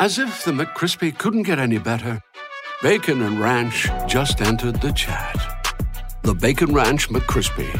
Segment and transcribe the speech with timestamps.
[0.00, 2.20] As if the McCrispy couldn't get any better,
[2.82, 5.38] Bacon and Ranch just entered the chat.
[6.22, 7.70] The Bacon Ranch McCrispy,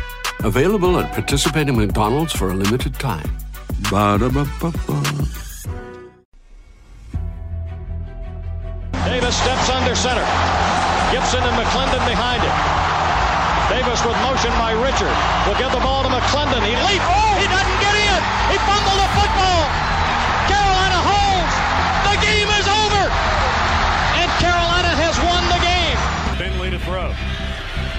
[0.44, 3.28] available at participating McDonald's for a limited time.
[3.90, 5.02] Ba-da-ba-ba-ba.
[9.04, 10.24] Davis steps under center.
[11.10, 12.56] Gibson and McClendon behind him.
[13.68, 15.12] Davis with motion by Richard.
[15.50, 16.62] Will give the ball to McClendon.
[16.62, 17.04] He leaps.
[17.04, 18.20] Oh, he doesn't get in.
[18.54, 19.53] He fumbled the football.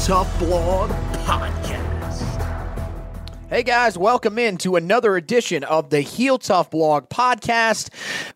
[0.00, 1.09] Tough Podcast.
[3.50, 7.90] Hey guys, welcome in to another edition of the Heel Tough Blog podcast.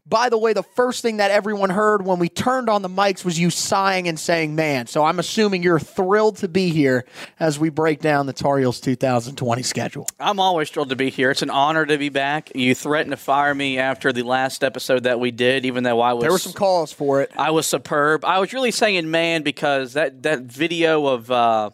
[0.05, 3.25] By the way, the first thing that everyone heard when we turned on the mics
[3.25, 4.89] was you sighing and saying, man.
[4.89, 7.05] So I'm assuming you're thrilled to be here
[7.39, 10.09] as we break down the Tar Heels 2020 schedule.
[10.19, 11.31] I'm always thrilled to be here.
[11.31, 12.51] It's an honor to be back.
[12.53, 16.15] You threatened to fire me after the last episode that we did, even though I
[16.15, 17.31] was There were some calls for it.
[17.37, 18.25] I was superb.
[18.25, 21.71] I was really saying man because that that video of uh,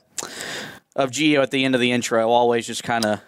[1.01, 3.21] of Gio at the end of the intro always just kind of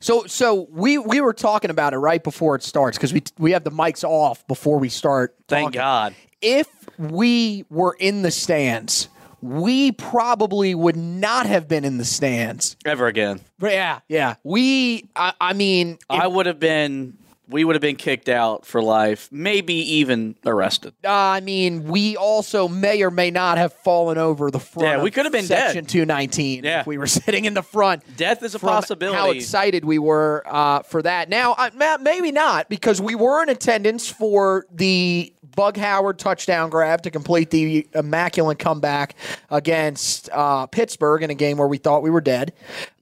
[0.00, 3.52] So, so we we were talking about it right before it starts because we we
[3.52, 5.34] have the mics off before we start.
[5.48, 5.78] thank talking.
[5.78, 6.14] God.
[6.42, 6.68] If
[6.98, 9.08] we were in the stands,
[9.40, 12.76] we probably would not have been in the stands.
[12.84, 13.40] Ever again.
[13.58, 14.36] But yeah, yeah.
[14.42, 17.18] We, I, I mean, I would have been
[17.48, 20.94] we would have been kicked out for life, maybe even arrested.
[21.04, 24.88] Uh, I mean, we also may or may not have fallen over the front.
[24.88, 25.88] Yeah, we could have been section dead.
[25.88, 26.64] two nineteen.
[26.64, 26.80] Yeah.
[26.80, 28.02] if we were sitting in the front.
[28.16, 29.16] Death is a possibility.
[29.16, 31.28] How excited we were uh, for that.
[31.28, 37.02] Now, uh, maybe not because we were in attendance for the Bug Howard touchdown grab
[37.02, 39.14] to complete the immaculate comeback
[39.50, 42.52] against uh, Pittsburgh in a game where we thought we were dead.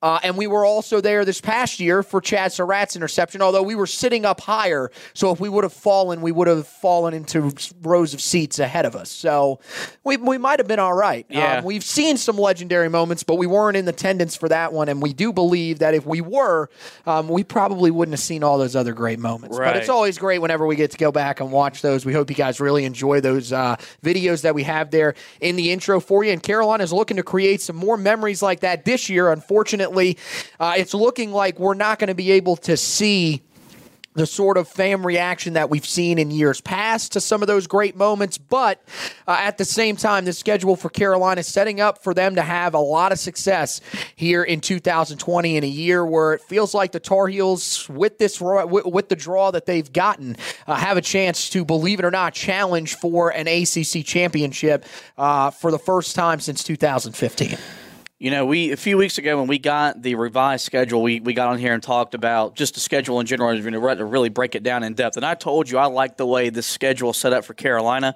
[0.03, 3.77] Uh, and we were also there this past year for Chazz Surratt's interception, although we
[3.77, 4.91] were sitting up higher.
[5.15, 8.85] So if we would have fallen, we would have fallen into rows of seats ahead
[8.85, 9.11] of us.
[9.11, 9.61] So
[10.03, 11.25] we, we might have been all right.
[11.29, 11.59] Yeah.
[11.59, 14.89] Um, we've seen some legendary moments, but we weren't in attendance for that one.
[14.89, 16.69] And we do believe that if we were,
[17.07, 19.57] um, we probably wouldn't have seen all those other great moments.
[19.57, 22.05] But it's always great whenever we get to go back and watch those.
[22.05, 25.71] We hope you guys really enjoy those uh, videos that we have there in the
[25.71, 26.33] intro for you.
[26.33, 29.31] And Carolina is looking to create some more memories like that this year.
[29.31, 30.19] Unfortunately,
[30.59, 33.43] uh, it's looking like we're not going to be able to see
[34.15, 37.67] the sort of fan reaction that we've seen in years past to some of those
[37.67, 38.39] great moments.
[38.39, 38.83] But
[39.27, 42.43] uh, at the same time, the schedule for Carolina is setting up for them to
[42.43, 43.81] have a lot of success
[44.15, 48.41] here in 2020 in a year where it feels like the Tar Heels, with this
[48.41, 50.37] with, the draw that they've gotten,
[50.67, 54.85] uh, have a chance to, believe it or not, challenge for an ACC championship
[55.19, 57.59] uh, for the first time since 2015.
[58.23, 61.35] You know, we a few weeks ago when we got the revised schedule, we, we
[61.35, 64.55] got on here and talked about just the schedule in general and to really break
[64.55, 65.17] it down in depth.
[65.17, 68.15] And I told you I like the way this schedule is set up for Carolina.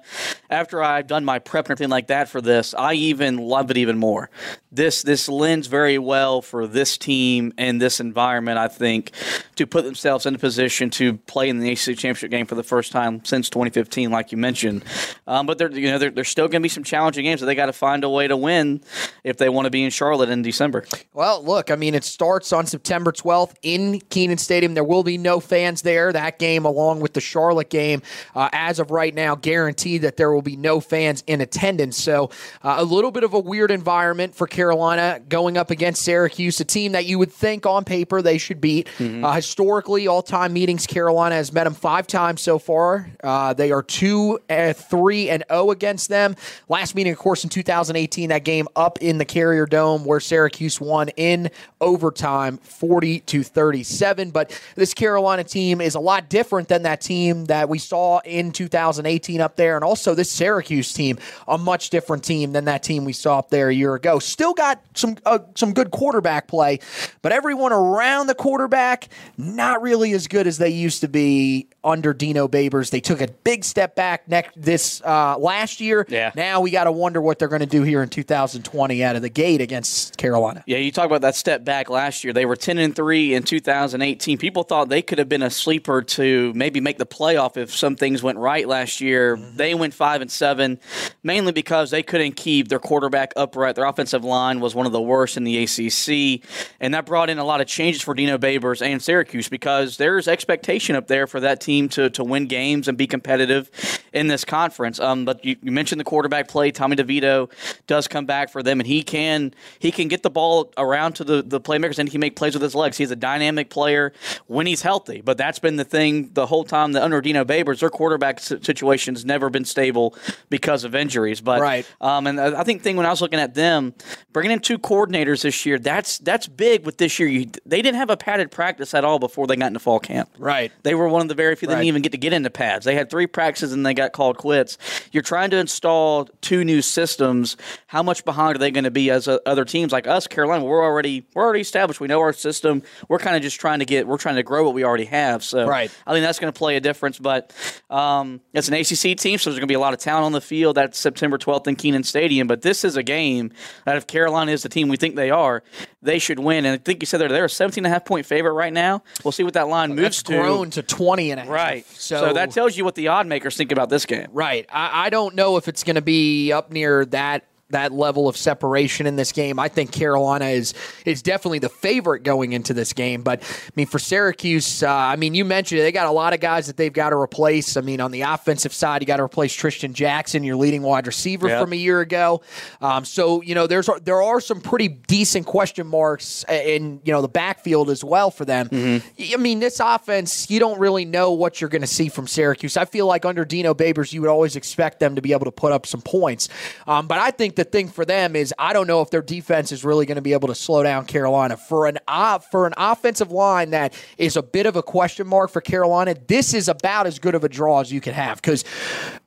[0.49, 3.75] After I've done my prep and everything like that for this, I even love it
[3.75, 4.29] even more.
[4.71, 8.59] This this lends very well for this team and this environment.
[8.59, 9.11] I think
[9.55, 12.63] to put themselves in a position to play in the ACC championship game for the
[12.63, 14.85] first time since 2015, like you mentioned.
[15.25, 17.47] Um, but there, you know, there, there's still going to be some challenging games that
[17.47, 18.81] they got to find a way to win
[19.25, 20.85] if they want to be in Charlotte in December.
[21.13, 24.75] Well, look, I mean, it starts on September 12th in Kenan Stadium.
[24.75, 26.13] There will be no fans there.
[26.13, 28.03] That game, along with the Charlotte game,
[28.35, 31.97] uh, as of right now, guaranteed that there will be no fans in attendance.
[31.97, 32.29] So,
[32.61, 36.65] uh, a little bit of a weird environment for Carolina going up against Syracuse, a
[36.65, 38.87] team that you would think on paper they should beat.
[38.99, 39.25] Mm-hmm.
[39.25, 43.09] Uh, historically, all time meetings, Carolina has met them five times so far.
[43.23, 46.35] Uh, they are two, uh, three, and 0 against them.
[46.69, 50.79] Last meeting, of course, in 2018, that game up in the Carrier Dome where Syracuse
[50.81, 51.49] won in
[51.81, 54.31] overtime, 40 to 37.
[54.31, 58.51] But this Carolina team is a lot different than that team that we saw in
[58.51, 61.17] 2018 up there, and also this Syracuse team,
[61.47, 64.19] a much different team than that team we saw up there a year ago.
[64.19, 66.79] Still got some uh, some good quarterback play,
[67.21, 72.13] but everyone around the quarterback not really as good as they used to be under
[72.13, 72.89] Dino Babers.
[72.89, 76.05] They took a big step back next this uh, last year.
[76.09, 76.31] Yeah.
[76.35, 79.21] Now we got to wonder what they're going to do here in 2020 out of
[79.21, 80.63] the gate against Carolina.
[80.67, 82.33] Yeah, you talk about that step back last year.
[82.33, 84.37] They were 10 and 3 in 2018.
[84.37, 87.95] People thought they could have been a sleeper to maybe make the playoff if some
[87.95, 89.37] things went right last year.
[89.37, 89.57] Mm-hmm.
[89.57, 90.79] They went 5 and 7
[91.23, 93.75] mainly because they couldn't keep their quarterback upright.
[93.75, 96.45] Their offensive line was one of the worst in the ACC,
[96.81, 100.27] and that brought in a lot of changes for Dino Babers and Syracuse because there's
[100.27, 103.69] expectation up there for that team to to win games and be competitive
[104.13, 104.99] in this conference.
[104.99, 106.71] Um, but you, you mentioned the quarterback play.
[106.71, 107.51] Tommy DeVito
[107.85, 111.23] does come back for them, and he can he can get the ball around to
[111.23, 112.97] the, the playmakers and he can make plays with his legs.
[112.97, 114.13] He's a dynamic player
[114.47, 115.21] when he's healthy.
[115.21, 119.15] But that's been the thing the whole time that under Dino Babers, their quarterback situation
[119.15, 120.15] has never been stable
[120.49, 121.41] because of injuries.
[121.41, 121.85] But right.
[122.01, 123.93] Um, and I think thing when I was looking at them
[124.31, 126.85] bringing in two coordinators this year, that's that's big.
[126.85, 129.67] With this year, you, they didn't have a padded practice at all before they got
[129.67, 130.29] into fall camp.
[130.37, 130.71] Right.
[130.83, 131.75] They were one of the very right.
[131.75, 132.85] didn't even get to get into pads.
[132.85, 134.77] They had three practices and they got called quits.
[135.11, 137.57] You're trying to install two new systems.
[137.87, 140.63] How much behind are they going to be as a, other teams like us, Carolina?
[140.63, 141.99] We're already we're already established.
[141.99, 142.83] We know our system.
[143.07, 145.43] We're kind of just trying to get we're trying to grow what we already have.
[145.43, 145.91] So right.
[146.05, 147.17] I think that's going to play a difference.
[147.17, 147.53] But
[147.89, 150.31] um, it's an ACC team, so there's going to be a lot of talent on
[150.33, 150.75] the field.
[150.75, 152.47] That's September 12th in Kenan Stadium.
[152.47, 153.51] But this is a game
[153.85, 155.63] that if Carolina is the team we think they are,
[156.01, 156.65] they should win.
[156.65, 158.73] And I think you said they're they're a 17 and a half point favorite right
[158.73, 159.03] now.
[159.23, 160.33] We'll see what that line moves to.
[160.33, 161.85] grown to 20 and a Right.
[161.87, 164.27] So, so that tells you what the odd makers think about this game.
[164.31, 164.65] Right.
[164.69, 168.37] I, I don't know if it's going to be up near that that level of
[168.37, 169.59] separation in this game.
[169.59, 170.73] I think Carolina is
[171.05, 173.23] is definitely the favorite going into this game.
[173.23, 176.33] But I mean, for Syracuse, uh, I mean, you mentioned it, they got a lot
[176.33, 177.75] of guys that they've got to replace.
[177.75, 181.07] I mean, on the offensive side, you got to replace Trishton Jackson, your leading wide
[181.07, 181.61] receiver yep.
[181.61, 182.41] from a year ago.
[182.81, 187.21] Um, so you know, there's there are some pretty decent question marks in you know
[187.21, 188.69] the backfield as well for them.
[188.69, 189.33] Mm-hmm.
[189.33, 192.77] I mean, this offense, you don't really know what you're going to see from Syracuse.
[192.77, 195.51] I feel like under Dino Babers, you would always expect them to be able to
[195.51, 196.47] put up some points.
[196.87, 199.73] Um, but I think the thing for them is I don't know if their defense
[199.73, 202.73] is really going to be able to slow down Carolina for an uh, for an
[202.77, 206.15] offensive line that is a bit of a question mark for Carolina.
[206.27, 208.63] This is about as good of a draw as you can have because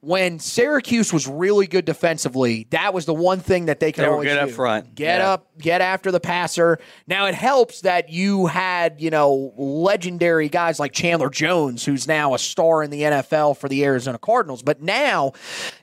[0.01, 4.09] when Syracuse was really good defensively, that was the one thing that they could they
[4.09, 4.51] always get do.
[4.51, 5.31] up front, get yeah.
[5.31, 6.79] up, get after the passer.
[7.07, 12.35] Now it helps that you had you know legendary guys like Chandler Jones, who's now
[12.35, 15.33] a star in the NFL for the Arizona Cardinals, but now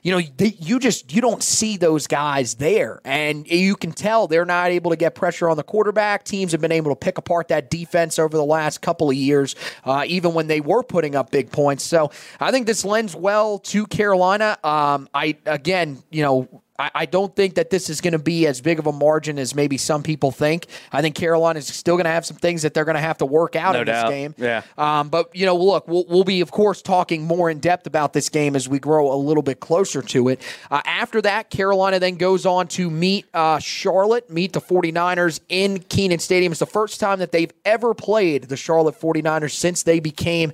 [0.02, 3.00] you know they, you just you don't see those guys there there.
[3.04, 6.24] And you can tell they're not able to get pressure on the quarterback.
[6.24, 9.54] Teams have been able to pick apart that defense over the last couple of years,
[9.84, 11.84] uh, even when they were putting up big points.
[11.84, 12.10] So
[12.40, 14.07] I think this lends well to Carolina.
[14.08, 18.18] Carolina, um, I again, you know, I, I don't think that this is going to
[18.18, 20.66] be as big of a margin as maybe some people think.
[20.92, 23.18] I think Carolina is still going to have some things that they're going to have
[23.18, 24.08] to work out no in doubt.
[24.08, 24.34] this game.
[24.38, 24.62] Yeah.
[24.76, 28.12] Um, but you know, look, we'll, we'll be of course talking more in depth about
[28.12, 30.40] this game as we grow a little bit closer to it.
[30.70, 35.80] Uh, after that, Carolina then goes on to meet uh, Charlotte, meet the 49ers in
[35.80, 36.52] Kenan Stadium.
[36.52, 40.52] It's the first time that they've ever played the Charlotte 49ers since they became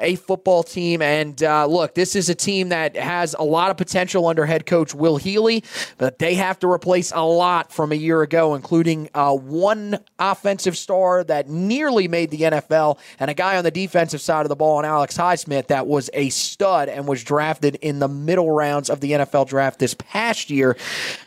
[0.00, 1.02] a football team.
[1.02, 4.66] And uh, look, this is a team that has a lot of potential under head
[4.66, 5.57] coach Will Healy,
[5.98, 10.76] but they have to replace a lot from a year ago, including uh, one offensive
[10.76, 14.56] star that nearly made the NFL and a guy on the defensive side of the
[14.56, 18.90] ball, and Alex Highsmith, that was a stud and was drafted in the middle rounds
[18.90, 20.76] of the NFL draft this past year.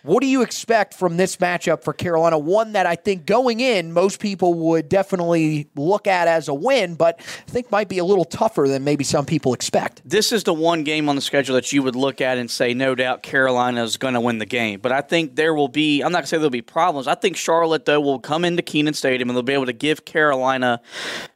[0.04, 2.38] What do you expect from this matchup for Carolina?
[2.38, 6.96] One that I think going in, most people would definitely look at as a win,
[6.96, 10.02] but I think might be a little tougher than maybe some people expect.
[10.06, 12.74] This is the one game on the schedule that you would look at and say,
[12.74, 14.80] no doubt Carolina is going to win the game.
[14.80, 17.08] But I think there will be, I'm not going to say there'll be problems.
[17.08, 20.06] I think Charlotte, though, will come into Kenan Stadium and they'll be able to give
[20.06, 20.82] Carolina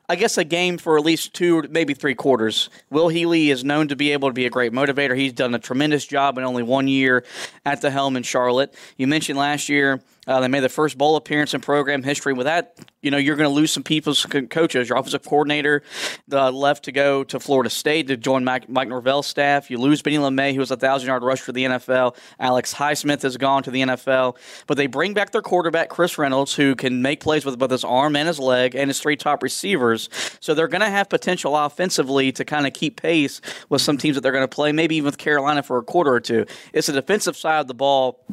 [0.07, 2.69] I guess a game for at least two, maybe three quarters.
[2.91, 5.17] Will Healy is known to be able to be a great motivator.
[5.17, 7.25] He's done a tremendous job in only one year
[7.65, 8.73] at the helm in Charlotte.
[8.97, 12.33] You mentioned last year Uh, they made the first bowl appearance in program history.
[12.33, 14.89] With that, you know, you're going to lose some people's coaches.
[14.89, 15.83] Your offensive coordinator
[16.31, 19.69] uh, left to go to Florida State to join Mike, Mike Norvell's staff.
[19.69, 22.15] You lose Benny LeMay, who was a thousand yard rush for the NFL.
[22.39, 26.55] Alex Highsmith has gone to the NFL, but they bring back their quarterback Chris Reynolds,
[26.55, 29.43] who can make plays with both his arm and his leg, and his three top
[29.43, 30.09] receivers.
[30.39, 34.15] So they're going to have potential offensively to kind of keep pace with some teams
[34.15, 36.45] that they're going to play, maybe even with Carolina for a quarter or two.
[36.73, 38.25] It's the defensive side of the ball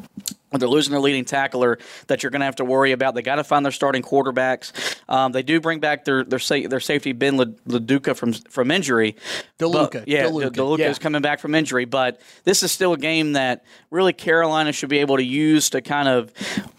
[0.59, 3.15] they're losing their leading tackler that you're going to have to worry about.
[3.15, 4.99] They got to find their starting quarterbacks.
[5.07, 9.15] Um, they do bring back their their, sa- their safety Ben Leduca from from injury.
[9.59, 10.89] DeLuca, yeah, DeLuca, DeLuca yeah.
[10.89, 14.89] is coming back from injury, but this is still a game that really Carolina should
[14.89, 16.31] be able to use to kind of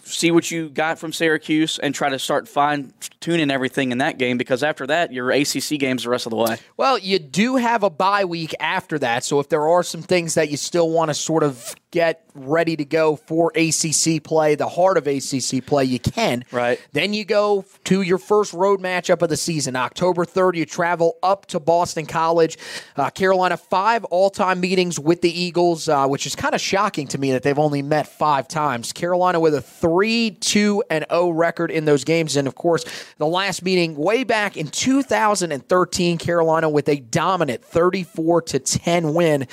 [0.04, 4.18] see what you got from Syracuse and try to start fine tuning everything in that
[4.18, 6.58] game because after that, your ACC games the rest of the way.
[6.76, 10.34] Well, you do have a bye week after that, so if there are some things
[10.34, 14.68] that you still want to sort of get ready to go for ACC play, the
[14.68, 16.44] heart of ACC play, you can.
[16.50, 16.84] Right.
[16.90, 19.76] Then you go to your first road matchup of the season.
[19.76, 22.58] October 3rd, you travel up to Boston College.
[22.96, 27.06] Uh, Carolina, five all time meetings with the Eagles, uh, which is kind of shocking
[27.06, 28.92] to me that they've only met five times.
[28.92, 32.34] Carolina with a 3 2 and 0 record in those games.
[32.34, 32.84] And of course,
[33.18, 39.46] the last meeting way back in 2013, Carolina with a dominant 34 to 10 win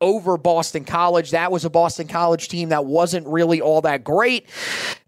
[0.00, 1.32] over Boston College.
[1.32, 4.46] That was a Boston College team that wasn't really all that great.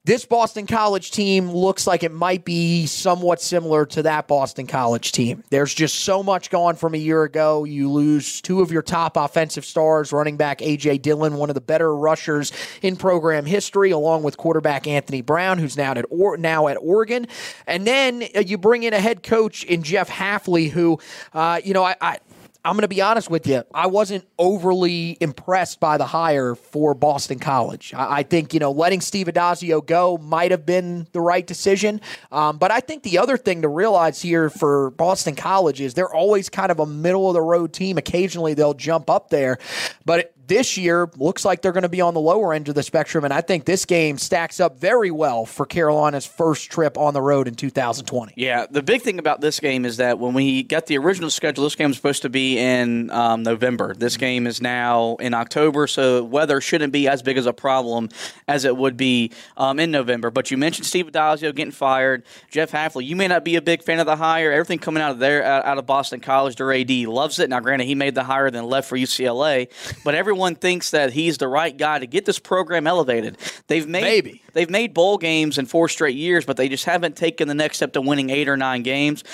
[0.04, 5.12] This Boston College team looks like it might be somewhat similar to that Boston College
[5.12, 5.44] team.
[5.50, 7.62] There's just so much gone from a year ago.
[7.62, 10.98] You lose two of your top offensive stars, running back A.J.
[10.98, 12.50] Dillon, one of the better rushers
[12.82, 17.28] in program history, along with quarterback Anthony Brown, who's now at, or- now at Oregon.
[17.68, 20.98] And then uh, you bring in a head coach in Jeff Hafley, who,
[21.32, 22.18] uh, you know, I, I
[22.64, 23.64] I'm going to be honest with you.
[23.74, 27.92] I wasn't overly impressed by the hire for Boston College.
[27.92, 32.00] I, I think, you know, letting Steve Addazio go might have been the right decision.
[32.30, 36.14] Um, but I think the other thing to realize here for Boston College is they're
[36.14, 37.98] always kind of a middle of the road team.
[37.98, 39.58] Occasionally they'll jump up there.
[40.04, 42.82] But this year looks like they're going to be on the lower end of the
[42.82, 47.14] spectrum, and I think this game stacks up very well for Carolina's first trip on
[47.14, 48.34] the road in 2020.
[48.36, 51.64] Yeah, the big thing about this game is that when we got the original schedule,
[51.64, 53.94] this game was supposed to be in um, November.
[53.94, 58.08] This game is now in October, so weather shouldn't be as big as a problem
[58.48, 60.30] as it would be um, in November.
[60.30, 63.06] But you mentioned Steve Addazio getting fired, Jeff Hafley.
[63.06, 64.50] You may not be a big fan of the hire.
[64.50, 67.48] Everything coming out of there, out of Boston College, their AD loves it.
[67.48, 69.68] Now, granted, he made the hire, then left for UCLA,
[70.04, 73.36] but everyone thinks that he's the right guy to get this program elevated.
[73.66, 74.42] They've made Maybe.
[74.54, 77.76] they've made bowl games in four straight years, but they just haven't taken the next
[77.76, 79.24] step to winning eight or nine games.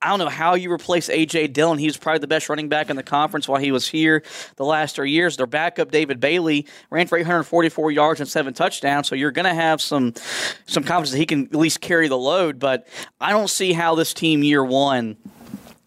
[0.00, 1.78] I don't know how you replace AJ Dillon.
[1.78, 4.22] He was probably the best running back in the conference while he was here
[4.54, 5.36] the last three years.
[5.36, 9.08] Their backup David Bailey ran for 844 yards and seven touchdowns.
[9.08, 10.14] So you're going to have some
[10.66, 12.60] some confidence that he can at least carry the load.
[12.60, 12.86] But
[13.20, 15.16] I don't see how this team year one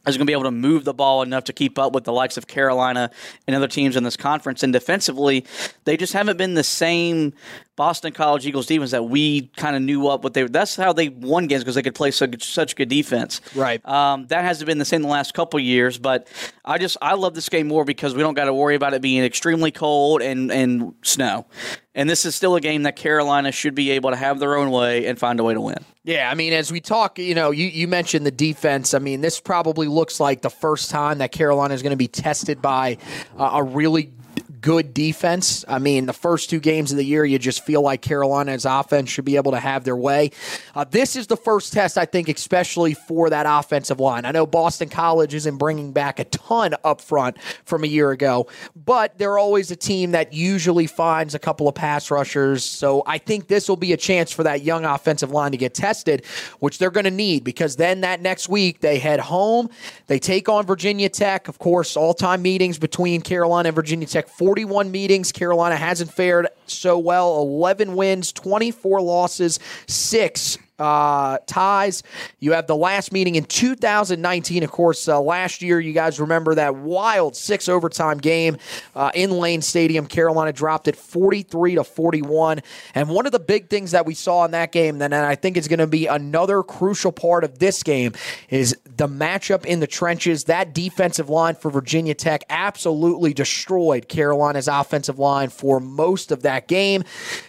[0.07, 2.13] is going to be able to move the ball enough to keep up with the
[2.13, 3.11] likes of Carolina
[3.45, 4.63] and other teams in this conference.
[4.63, 5.45] And defensively,
[5.83, 7.33] they just haven't been the same
[7.77, 10.43] Boston College Eagles defense that we kind of knew up what they.
[10.43, 13.39] That's how they won games because they could play such, such good defense.
[13.53, 13.87] Right.
[13.87, 16.27] Um, that hasn't been the same the last couple years, but
[16.65, 19.01] I just I love this game more because we don't got to worry about it
[19.03, 21.45] being extremely cold and and snow.
[21.93, 24.71] And this is still a game that Carolina should be able to have their own
[24.71, 25.77] way and find a way to win.
[26.03, 28.93] Yeah, I mean, as we talk, you know, you, you mentioned the defense.
[28.93, 32.07] I mean, this probably looks like the first time that Carolina is going to be
[32.07, 32.97] tested by
[33.37, 34.13] uh, a really
[34.61, 35.63] good defense.
[35.67, 39.09] I mean, the first two games of the year, you just feel like Carolina's offense
[39.09, 40.31] should be able to have their way.
[40.75, 44.25] Uh, this is the first test, I think, especially for that offensive line.
[44.25, 48.47] I know Boston College isn't bringing back a ton up front from a year ago,
[48.75, 52.63] but they're always a team that usually finds a couple of pass rushers.
[52.63, 55.73] So I think this will be a chance for that young offensive line to get
[55.73, 56.25] tested,
[56.59, 59.69] which they're going to need because then that next week they head home.
[60.07, 61.47] They take on Virginia Tech.
[61.47, 65.31] Of course, all time meetings between Carolina and Virginia Tech 41 meetings.
[65.31, 72.03] Carolina hasn't fared so well 11 wins, 24 losses, six uh, ties.
[72.39, 74.63] You have the last meeting in 2019.
[74.63, 78.57] Of course, uh, last year, you guys remember that wild six overtime game
[78.95, 80.05] uh, in Lane Stadium.
[80.05, 82.61] Carolina dropped it 43 to 41.
[82.95, 85.57] And one of the big things that we saw in that game, and I think
[85.57, 88.13] is going to be another crucial part of this game,
[88.49, 90.45] is the matchup in the trenches.
[90.45, 96.67] That defensive line for Virginia Tech absolutely destroyed Carolina's offensive line for most of that
[96.67, 97.03] game.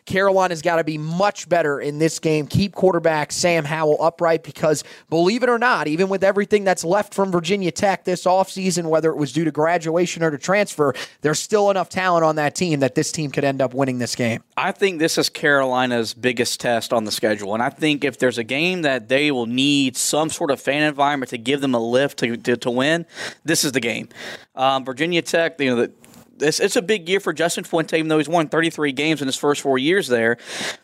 [0.07, 2.47] Carolina's got to be much better in this game.
[2.47, 6.85] Keep quarterback back Sam Howell upright because, believe it or not, even with everything that's
[6.85, 10.95] left from Virginia Tech this offseason, whether it was due to graduation or to transfer,
[11.23, 14.15] there's still enough talent on that team that this team could end up winning this
[14.15, 14.45] game.
[14.57, 17.55] I think this is Carolina's biggest test on the schedule.
[17.55, 20.85] And I think if there's a game that they will need some sort of fan
[20.85, 23.05] environment to give them a lift to, to, to win,
[23.45, 24.11] this is the game.
[24.55, 25.93] Um, Virginia Tech, you know, the,
[26.41, 29.27] it's, it's a big year for Justin Fuente, even though he's won 33 games in
[29.27, 30.39] his first four years there.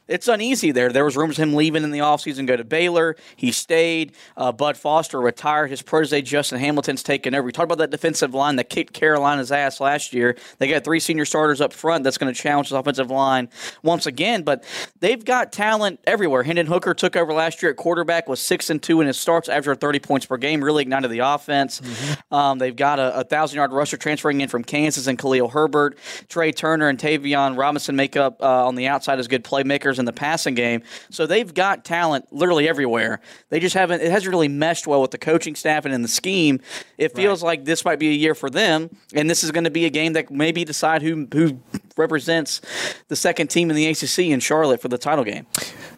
[0.06, 0.90] It's uneasy there.
[0.90, 3.16] There was rumors of him leaving in the offseason, go to Baylor.
[3.36, 4.12] He stayed.
[4.36, 5.70] Uh, Bud Foster retired.
[5.70, 7.44] His protege, Justin Hamilton's taken over.
[7.44, 10.36] We talked about that defensive line that kicked Carolina's ass last year.
[10.58, 13.48] They got three senior starters up front that's going to challenge the offensive line
[13.82, 14.64] once again, but
[15.00, 16.42] they've got talent everywhere.
[16.42, 19.48] Hendon Hooker took over last year at quarterback, was 6 and 2 in his starts,
[19.48, 21.80] averaged 30 points per game, really ignited the offense.
[21.80, 22.34] Mm-hmm.
[22.34, 25.98] Um, they've got a 1,000 yard rusher transferring in from Kansas and Khalil Herbert.
[26.28, 30.04] Tre Turner and Tayvion Robinson make up uh, on the outside as good playmakers in
[30.04, 30.82] the passing game.
[31.10, 33.20] So they've got talent literally everywhere.
[33.48, 36.08] They just haven't, it hasn't really meshed well with the coaching staff and in the
[36.08, 36.60] scheme.
[36.98, 37.48] It feels right.
[37.48, 39.90] like this might be a year for them, and this is going to be a
[39.90, 41.60] game that maybe decide who, who
[41.96, 42.60] represents
[43.08, 45.46] the second team in the ACC in Charlotte for the title game.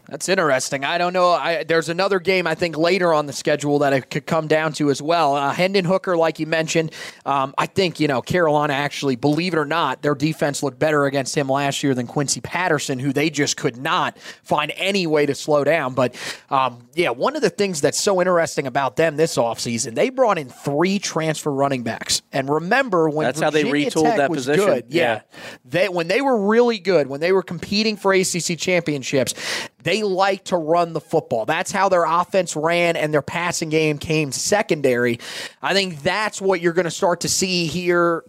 [0.09, 0.85] That's interesting.
[0.85, 1.31] I don't know.
[1.31, 4.73] I, there's another game I think later on the schedule that it could come down
[4.75, 5.35] to as well.
[5.35, 6.93] Uh, Hendon Hooker, like you mentioned,
[7.25, 11.07] um, I think you know Carolina actually, believe it or not, their defense looked better
[11.07, 15.27] against him last year than Quincy Patterson, who they just could not find any way
[15.27, 15.95] to slow down.
[15.95, 16.15] But
[16.51, 20.39] um, yeah, one of the things that's so interesting about them this offseason, they brought
[20.39, 22.23] in three transfer running backs.
[22.33, 24.67] And remember when that's Virginia how they retooled Tech that was position.
[24.67, 25.21] Good, yeah, yeah.
[25.65, 29.35] they when they were really good, when they were competing for ACC championships,
[29.83, 31.47] they like to run the football.
[31.47, 35.21] That's how their offense ran and their passing game came secondary.
[35.63, 38.25] I think that's what you're going to start to see here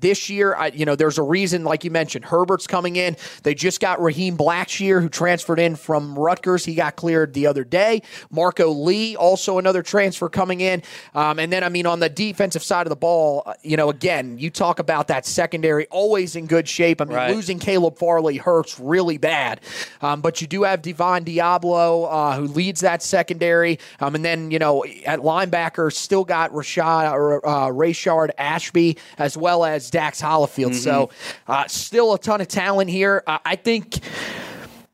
[0.00, 3.16] this year, I, you know, there's a reason, like you mentioned, Herbert's coming in.
[3.42, 6.64] They just got Raheem Blackshear, who transferred in from Rutgers.
[6.64, 8.02] He got cleared the other day.
[8.30, 10.82] Marco Lee, also another transfer coming in.
[11.14, 13.90] Um, and then, I mean, on the defensive side of the ball, uh, you know,
[13.90, 17.00] again, you talk about that secondary always in good shape.
[17.00, 17.34] I mean, right.
[17.34, 19.60] losing Caleb Farley hurts really bad.
[20.00, 23.78] Um, but you do have Divine Deablo, uh, who leads that secondary.
[24.00, 29.36] Um, and then, you know, at linebacker, still got Rashad or uh, Rayshard Ashby, as
[29.36, 30.70] well as Dax Hollifield.
[30.70, 30.74] Mm-hmm.
[30.74, 31.10] So,
[31.46, 33.22] uh, still a ton of talent here.
[33.26, 33.98] Uh, I think,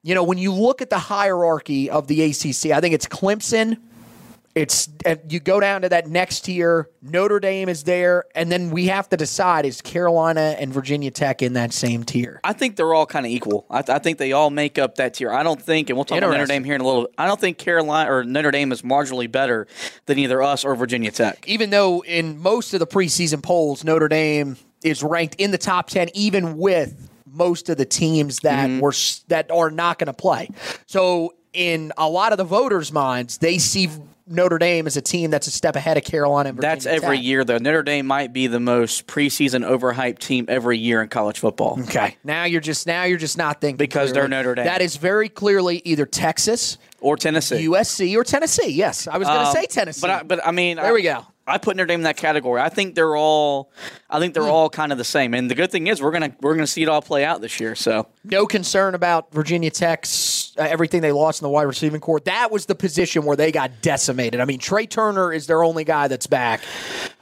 [0.02, 3.78] you know, when you look at the hierarchy of the ACC, I think it's Clemson.
[4.56, 4.88] It's
[5.28, 6.88] you go down to that next tier.
[7.02, 11.42] Notre Dame is there, and then we have to decide: is Carolina and Virginia Tech
[11.42, 12.40] in that same tier?
[12.42, 13.66] I think they're all kind of equal.
[13.68, 15.30] I, th- I, think they all make up that tier.
[15.30, 17.06] I don't think, and we'll talk about Notre Dame here in a little.
[17.18, 19.66] I don't think Carolina or Notre Dame is marginally better
[20.06, 21.46] than either us or Virginia Tech.
[21.46, 25.88] Even though in most of the preseason polls, Notre Dame is ranked in the top
[25.88, 28.80] 10 even with most of the teams that mm-hmm.
[28.80, 28.94] were
[29.28, 30.48] that are not going to play.
[30.86, 33.88] So in a lot of the voters' minds, they see
[34.26, 36.48] Notre Dame as a team that's a step ahead of Carolina.
[36.48, 37.24] And that's every Tech.
[37.24, 37.58] year, though.
[37.58, 41.78] Notre Dame might be the most preseason overhyped team every year in college football.
[41.82, 44.28] Okay, now you're just now you're just not thinking because clearly.
[44.30, 44.64] they're Notre Dame.
[44.64, 48.70] That is very clearly either Texas or Tennessee, USC or Tennessee.
[48.70, 50.92] Yes, I was going to um, say Tennessee, but I, but I mean, there I,
[50.92, 51.24] we go.
[51.46, 52.61] I put Notre Dame in that category.
[52.61, 53.70] I think they're all,
[54.11, 54.50] I think they're mm.
[54.50, 55.32] all kind of the same.
[55.32, 57.61] And the good thing is, we're gonna we're gonna see it all play out this
[57.61, 57.74] year.
[57.74, 62.20] So no concern about Virginia Tech's uh, everything they lost in the wide receiving core.
[62.20, 64.40] That was the position where they got decimated.
[64.40, 66.62] I mean, Tre Turner is their only guy that's back.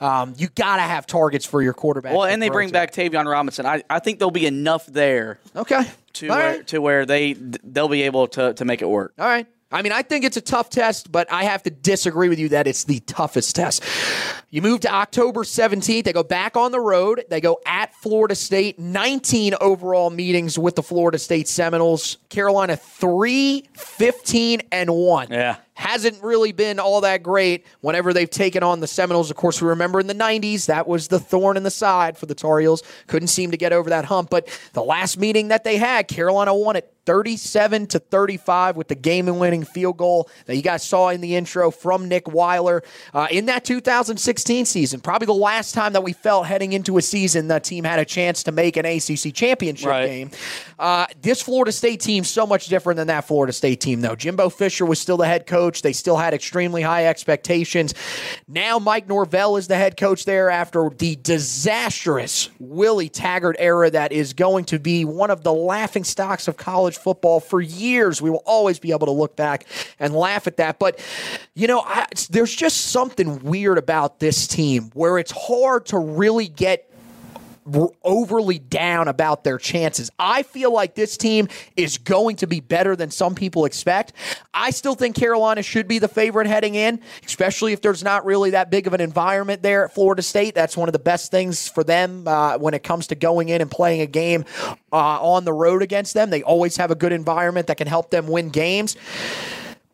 [0.00, 2.14] Um, you got to have targets for your quarterback.
[2.14, 3.66] Well, and they bring back Tayvion Robinson.
[3.66, 5.40] I, I think there'll be enough there.
[5.54, 5.84] Okay.
[6.14, 6.66] To where, right.
[6.68, 9.14] to where they they'll be able to to make it work.
[9.18, 9.46] All right.
[9.74, 12.50] I mean, I think it's a tough test, but I have to disagree with you
[12.50, 13.82] that it's the toughest test.
[14.50, 16.04] You move to October 17th.
[16.04, 17.24] They go back on the road.
[17.28, 18.78] They go at Florida State.
[18.78, 22.18] 19 overall meetings with the Florida State Seminoles.
[22.28, 25.28] Carolina 3, 15, and 1.
[25.32, 29.30] Yeah hasn't really been all that great whenever they've taken on the Seminoles.
[29.30, 32.26] Of course, we remember in the 90s, that was the thorn in the side for
[32.26, 32.82] the Tar Heels.
[33.08, 34.30] Couldn't seem to get over that hump.
[34.30, 38.94] But the last meeting that they had, Carolina won it 37 to 35 with the
[38.94, 42.82] game and winning field goal that you guys saw in the intro from Nick Weiler
[43.12, 45.00] uh, in that 2016 season.
[45.00, 48.04] Probably the last time that we felt heading into a season the team had a
[48.04, 50.06] chance to make an ACC championship right.
[50.06, 50.30] game.
[50.78, 54.16] Uh, this Florida State team so much different than that Florida State team, though.
[54.16, 55.82] Jimbo Fisher was still the head coach.
[55.82, 57.94] They still had extremely high expectations.
[58.48, 64.12] Now Mike Norvell is the head coach there after the disastrous Willie Taggart era that
[64.12, 68.22] is going to be one of the laughing stocks of college football for years.
[68.22, 69.66] We will always be able to look back
[69.98, 70.78] and laugh at that.
[70.78, 71.04] But,
[71.54, 76.48] you know, I, there's just something weird about this team where it's hard to really
[76.48, 76.90] get
[78.02, 80.10] overly down about their chances.
[80.18, 84.12] I feel like this team is going to be better than some people expect.
[84.52, 88.50] I still think Carolina should be the favorite heading in, especially if there's not really
[88.50, 90.54] that big of an environment there at Florida State.
[90.54, 93.60] That's one of the best things for them uh, when it comes to going in
[93.60, 94.44] and playing a game
[94.92, 96.30] uh, on the road against them.
[96.30, 98.96] They always have a good environment that can help them win games.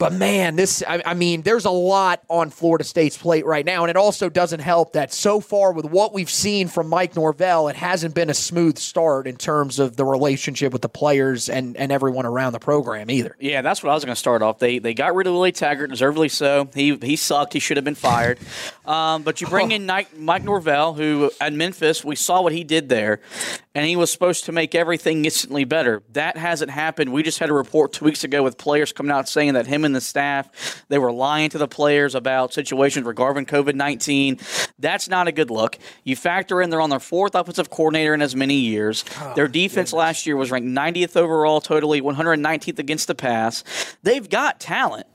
[0.00, 3.82] But man, this, I, I, mean, there's a lot on Florida State's plate right now.
[3.82, 7.68] And it also doesn't help that so far, with what we've seen from Mike Norvell,
[7.68, 11.76] it hasn't been a smooth start in terms of the relationship with the players and,
[11.76, 13.36] and everyone around the program either.
[13.38, 14.58] Yeah, that's what I was going to start off.
[14.58, 16.70] They they got rid of Willie Taggart, deservedly so.
[16.74, 17.52] He, he sucked.
[17.52, 18.38] He should have been fired.
[18.90, 22.64] Um, but you bring in Mike, Mike Norvell, who at Memphis, we saw what he
[22.64, 23.20] did there,
[23.72, 26.02] and he was supposed to make everything instantly better.
[26.12, 27.12] That hasn't happened.
[27.12, 29.84] We just had a report two weeks ago with players coming out saying that him
[29.84, 30.84] and the staff.
[30.88, 34.38] They were lying to the players about situations regarding COVID 19.
[34.78, 35.78] That's not a good look.
[36.04, 39.04] You factor in they're on their fourth offensive coordinator in as many years.
[39.20, 39.92] Oh, their defense goodness.
[39.92, 43.64] last year was ranked 90th overall, totally 119th against the pass.
[44.02, 45.06] They've got talent.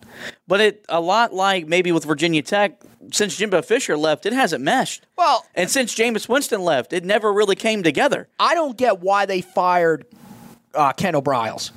[0.47, 4.63] But it a lot like maybe with Virginia Tech, since Jimbo Fisher left, it hasn't
[4.63, 5.05] meshed.
[5.17, 8.27] Well, and since Jameis Winston left, it never really came together.
[8.39, 10.05] I don't get why they fired
[10.73, 11.71] uh, Kendall Briles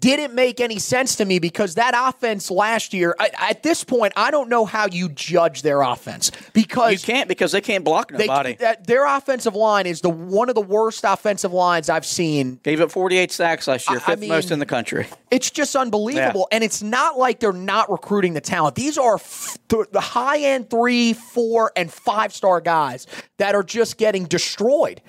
[0.00, 4.14] didn't make any sense to me because that offense last year, I, at this point,
[4.16, 8.10] I don't know how you judge their offense because you can't because they can't block
[8.10, 8.54] nobody.
[8.54, 12.58] They, their offensive line is the one of the worst offensive lines I've seen.
[12.62, 15.06] Gave up 48 sacks last year, fifth I mean, most in the country.
[15.30, 16.56] It's just unbelievable, yeah.
[16.56, 18.74] and it's not like they're not recruiting the talent.
[18.74, 23.98] These are f- the high end three, four, and five star guys that are just
[23.98, 25.00] getting destroyed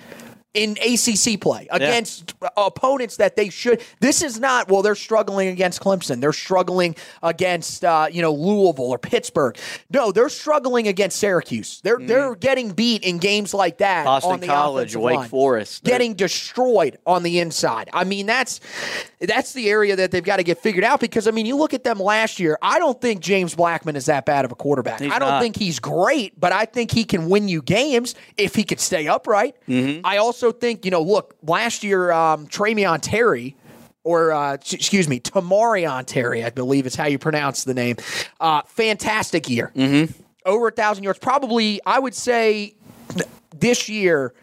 [0.53, 2.49] in ACC play against yeah.
[2.57, 3.81] opponents that they should.
[4.01, 4.81] This is not well.
[4.81, 6.19] They're struggling against Clemson.
[6.19, 9.57] They're struggling against uh, you know Louisville or Pittsburgh.
[9.89, 11.79] No, they're struggling against Syracuse.
[11.81, 12.07] They're mm.
[12.07, 14.03] they're getting beat in games like that.
[14.05, 17.89] Boston on the College, Wake line, Forest, getting destroyed on the inside.
[17.93, 18.59] I mean that's
[19.21, 21.73] that's the area that they've got to get figured out because I mean you look
[21.73, 22.57] at them last year.
[22.61, 24.99] I don't think James Blackman is that bad of a quarterback.
[24.99, 25.41] He's I don't not.
[25.41, 29.07] think he's great, but I think he can win you games if he could stay
[29.07, 29.55] upright.
[29.67, 30.01] Mm-hmm.
[30.05, 33.55] I also also think, you know, look, last year, um, Tramion Terry,
[34.03, 37.97] or uh, excuse me, Tamorrion Terry, I believe is how you pronounce the name.
[38.39, 39.71] Uh, fantastic year.
[39.75, 40.11] Mm-hmm.
[40.45, 41.19] Over a thousand yards.
[41.19, 42.73] Probably, I would say
[43.55, 44.33] this year,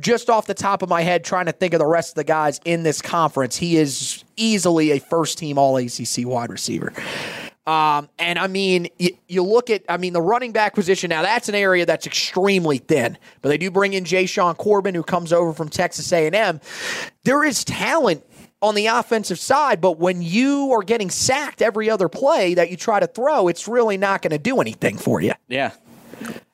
[0.00, 2.24] just off the top of my head, trying to think of the rest of the
[2.24, 6.92] guys in this conference, he is easily a first team All ACC wide receiver.
[7.66, 11.22] Um, and I mean, you, you, look at, I mean, the running back position now.
[11.22, 13.16] That's an area that's extremely thin.
[13.40, 16.60] But they do bring in Jashaun Corbin, who comes over from Texas A&M.
[17.24, 18.22] There is talent
[18.60, 22.76] on the offensive side, but when you are getting sacked every other play that you
[22.76, 25.32] try to throw, it's really not going to do anything for you.
[25.48, 25.72] Yeah.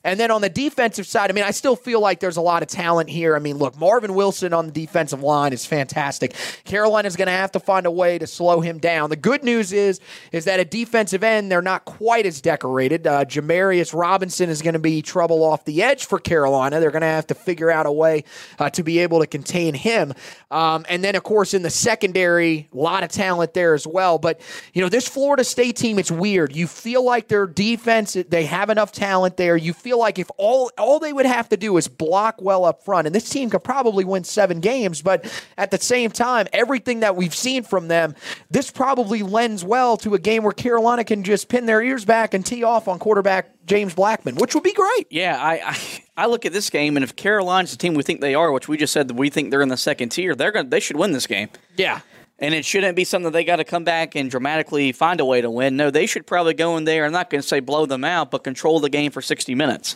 [0.03, 2.63] And then on the defensive side, I mean, I still feel like there's a lot
[2.63, 3.37] of talent here.
[3.37, 6.35] I mean, look, Marvin Wilson on the defensive line is fantastic.
[6.65, 9.11] Carolina's going to have to find a way to slow him down.
[9.11, 10.01] The good news is,
[10.33, 13.07] is that at defensive end, they're not quite as decorated.
[13.07, 16.81] Uh, Janarius Robinson is going to be trouble off the edge for Carolina.
[16.81, 18.25] They're going to have to figure out a way
[18.59, 20.15] uh, to be able to contain him.
[20.51, 24.19] Um, and then, of course, in the secondary, a lot of talent there as well.
[24.19, 24.41] But
[24.73, 26.57] you know, this Florida State team, it's weird.
[26.57, 29.57] You feel like their defense, they have enough talent there.
[29.57, 32.65] You feel feel like if all all they would have to do is block well
[32.65, 35.27] up front, and this team could probably win seven games, but
[35.59, 38.15] at the same time, everything that we've seen from them,
[38.53, 42.35] this probably lends well to a game where Carolina can just pin their ears back
[42.35, 45.09] and tee off on quarterback James Blackman, which would be great.
[45.11, 45.79] Yeah, I, I,
[46.17, 48.69] I look at this game, and if Carolina's the team we think they are, which
[48.69, 50.99] we just said that we think they're in the second tier, they're going they should
[50.99, 51.49] win this game.
[51.77, 52.01] Yeah
[52.41, 55.43] and it shouldn't be something they got to come back and dramatically find a way
[55.43, 55.77] to win.
[55.77, 57.05] No, they should probably go in there.
[57.05, 59.95] I'm not going to say blow them out, but control the game for 60 minutes.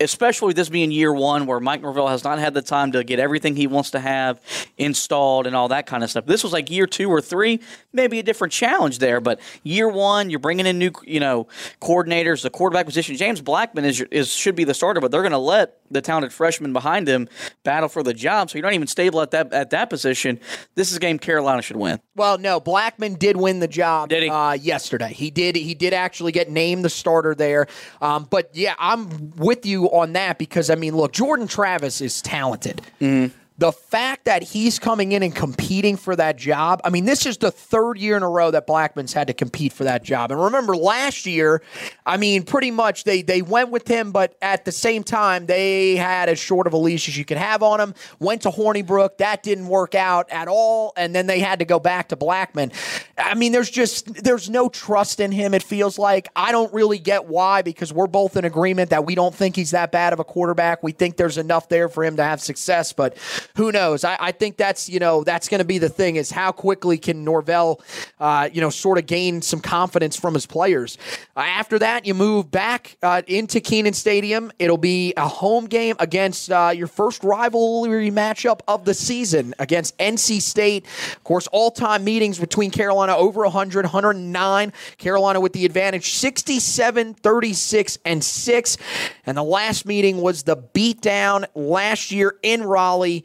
[0.00, 3.20] Especially this being year one, where Mike Norvell has not had the time to get
[3.20, 4.40] everything he wants to have
[4.76, 6.26] installed and all that kind of stuff.
[6.26, 7.60] This was like year two or three,
[7.92, 9.20] maybe a different challenge there.
[9.20, 11.46] But year one, you're bringing in new, you know,
[11.80, 12.42] coordinators.
[12.42, 15.38] The quarterback position, James Blackman is, is should be the starter, but they're going to
[15.38, 17.28] let the talented freshman behind him
[17.62, 18.50] battle for the job.
[18.50, 20.40] So you're not even stable at that at that position.
[20.74, 22.00] This is a game Carolina should win.
[22.16, 24.08] Well, no, Blackman did win the job.
[24.08, 24.28] Did he?
[24.28, 25.54] Uh, yesterday, he did.
[25.54, 27.66] He did actually get named the starter there.
[28.00, 32.20] Um, but yeah, I'm with you on that because I mean, look, Jordan Travis is
[32.22, 32.82] talented.
[33.00, 33.36] Mm-hmm.
[33.58, 37.38] The fact that he's coming in and competing for that job, I mean, this is
[37.38, 40.30] the third year in a row that Blackman's had to compete for that job.
[40.30, 41.60] And remember, last year,
[42.06, 45.96] I mean, pretty much they, they went with him, but at the same time, they
[45.96, 47.94] had as short of a leash as you could have on him.
[48.20, 49.18] Went to Hornibrook.
[49.18, 50.92] That didn't work out at all.
[50.96, 52.70] And then they had to go back to Blackman.
[53.18, 56.28] I mean, there's just, there's no trust in him, it feels like.
[56.36, 59.72] I don't really get why, because we're both in agreement that we don't think he's
[59.72, 60.84] that bad of a quarterback.
[60.84, 63.16] We think there's enough there for him to have success, but
[63.56, 64.04] who knows?
[64.04, 66.98] I, I think that's you know that's going to be the thing is how quickly
[66.98, 67.80] can Norvell,
[68.20, 70.98] uh, you know, sort of gain some confidence from his players.
[71.36, 74.52] Uh, after that, you move back uh, into Kenan Stadium.
[74.58, 79.96] It'll be a home game against uh, your first rivalry matchup of the season against
[79.98, 80.84] NC State.
[81.16, 84.72] Of course, all-time meetings between Carolina over 100, 109.
[84.98, 88.78] Carolina with the advantage, 67, 36, and six.
[89.26, 93.24] And the last meeting was the beatdown last year in Raleigh.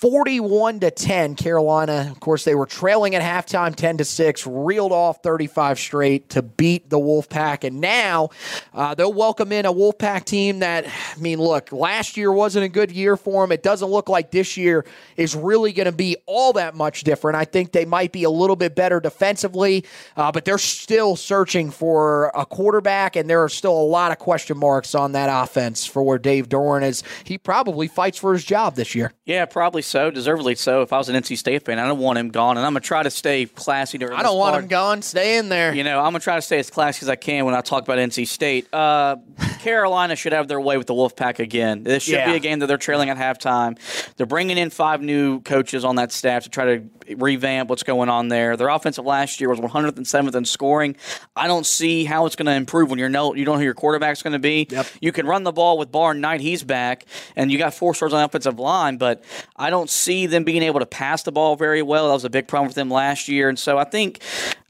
[0.00, 2.08] 41 to 10 Carolina.
[2.10, 6.40] Of course, they were trailing at halftime 10 to 6, reeled off 35 straight to
[6.40, 7.64] beat the Wolfpack.
[7.64, 8.30] And now
[8.72, 12.70] uh, they'll welcome in a Wolfpack team that, I mean, look, last year wasn't a
[12.70, 13.52] good year for them.
[13.52, 14.86] It doesn't look like this year
[15.18, 17.36] is really going to be all that much different.
[17.36, 19.84] I think they might be a little bit better defensively,
[20.16, 24.18] uh, but they're still searching for a quarterback, and there are still a lot of
[24.18, 27.02] question marks on that offense for where Dave Doeren is.
[27.24, 29.12] He probably fights for his job this year.
[29.26, 30.82] Yeah, probably so, deservedly so.
[30.82, 32.80] If I was an NC State fan, I don't want him gone, and I'm gonna
[32.80, 34.16] try to stay classy during.
[34.16, 34.64] I don't want part.
[34.64, 35.02] him gone.
[35.02, 35.74] Stay in there.
[35.74, 37.82] You know, I'm gonna try to stay as classy as I can when I talk
[37.82, 38.72] about NC State.
[38.72, 39.16] Uh,
[39.60, 41.82] Carolina should have their way with the Wolfpack again.
[41.84, 42.30] This should Yeah.
[42.30, 43.78] be a game that they're trailing at halftime.
[44.16, 46.84] They're bringing in five new coaches on that staff to try to
[47.16, 48.56] revamp what's going on there.
[48.56, 50.96] Their offensive last year was 107th in scoring.
[51.34, 53.64] I don't see how it's going to improve when you know you don't know who
[53.64, 54.66] your quarterback's going to be.
[54.70, 54.86] Yep.
[55.00, 57.04] You can run the ball with Bam Knight, he's back,
[57.36, 59.24] and you got four stars on the offensive line, but
[59.56, 62.08] I don't see them being able to pass the ball very well.
[62.08, 64.20] That was a big problem for them last year, and so I think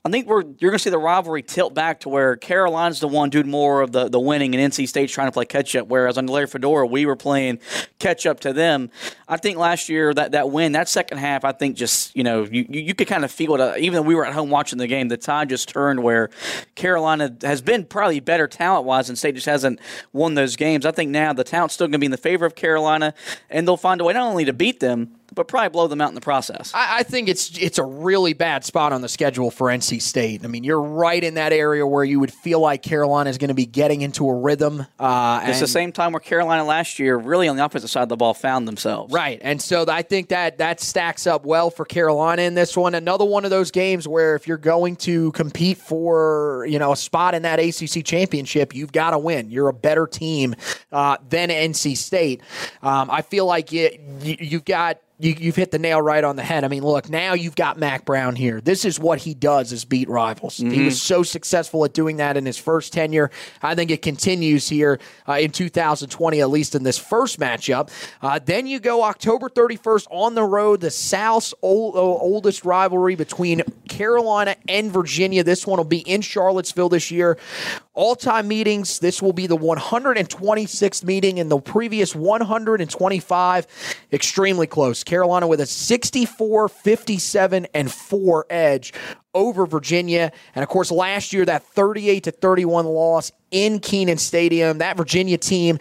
[0.02, 3.08] I think we're you're going to see the rivalry tilt back to where Carolina's the
[3.08, 5.88] one doing more of the, the winning, and NC State's trying to play catch up.
[5.88, 7.58] Whereas under Larry Fedora, we were playing
[7.98, 8.90] catch up to them.
[9.28, 12.44] I think last year that, that win, that second half, I think just you know
[12.44, 13.60] you, you, you could kind of feel it.
[13.60, 16.30] Uh, even though we were at home watching the game, the tide just turned where
[16.76, 19.80] Carolina has been probably better talent wise, and State just hasn't
[20.14, 20.86] won those games.
[20.86, 23.12] I think now the talent's still going to be in the favor of Carolina,
[23.50, 26.08] and they'll find a way not only to beat them but probably blow them out
[26.08, 26.72] in the process.
[26.74, 30.44] I, I think it's it's a really bad spot on the schedule for NC State.
[30.44, 33.48] I mean, you're right in that area where you would feel like Carolina is going
[33.48, 34.86] to be getting into a rhythm.
[34.98, 38.08] Uh, It's the same time where Carolina last year, really on the offensive side of
[38.08, 39.12] the ball, found themselves.
[39.12, 39.38] Right.
[39.42, 42.94] And so I think that that stacks up well for Carolina in this one.
[42.94, 46.96] Another one of those games where if you're going to compete for, you know, a
[46.96, 49.50] spot in that ACC championship, you've got to win.
[49.50, 50.54] You're a better team
[50.92, 52.40] uh, than NC State.
[52.82, 53.90] Um, I feel like you,
[54.22, 56.64] you, you've got you, you've hit the nail right on the head.
[56.64, 58.60] I mean, look, now you've got Mack Brown here.
[58.60, 60.56] This is what he does is beat rivals.
[60.56, 63.30] He was so successful at doing that in his first tenure.
[63.62, 67.90] I think it continues here uh, in 2020, at least in this first matchup.
[68.22, 73.14] Uh, then you go October 31st on the road, the South's old, uh, oldest rivalry
[73.14, 75.44] between Carolina and Virginia.
[75.44, 77.36] This one will be in Charlottesville this year.
[77.92, 79.00] All time meetings.
[79.00, 83.66] This will be the 126th meeting in the previous 125.
[84.12, 85.04] Extremely close.
[85.10, 88.94] Carolina with a 64 57 and 4 edge
[89.34, 90.30] over Virginia.
[90.54, 94.78] And of course, last year, that 38 to 31 loss in Kenan Stadium.
[94.78, 95.80] That Virginia team,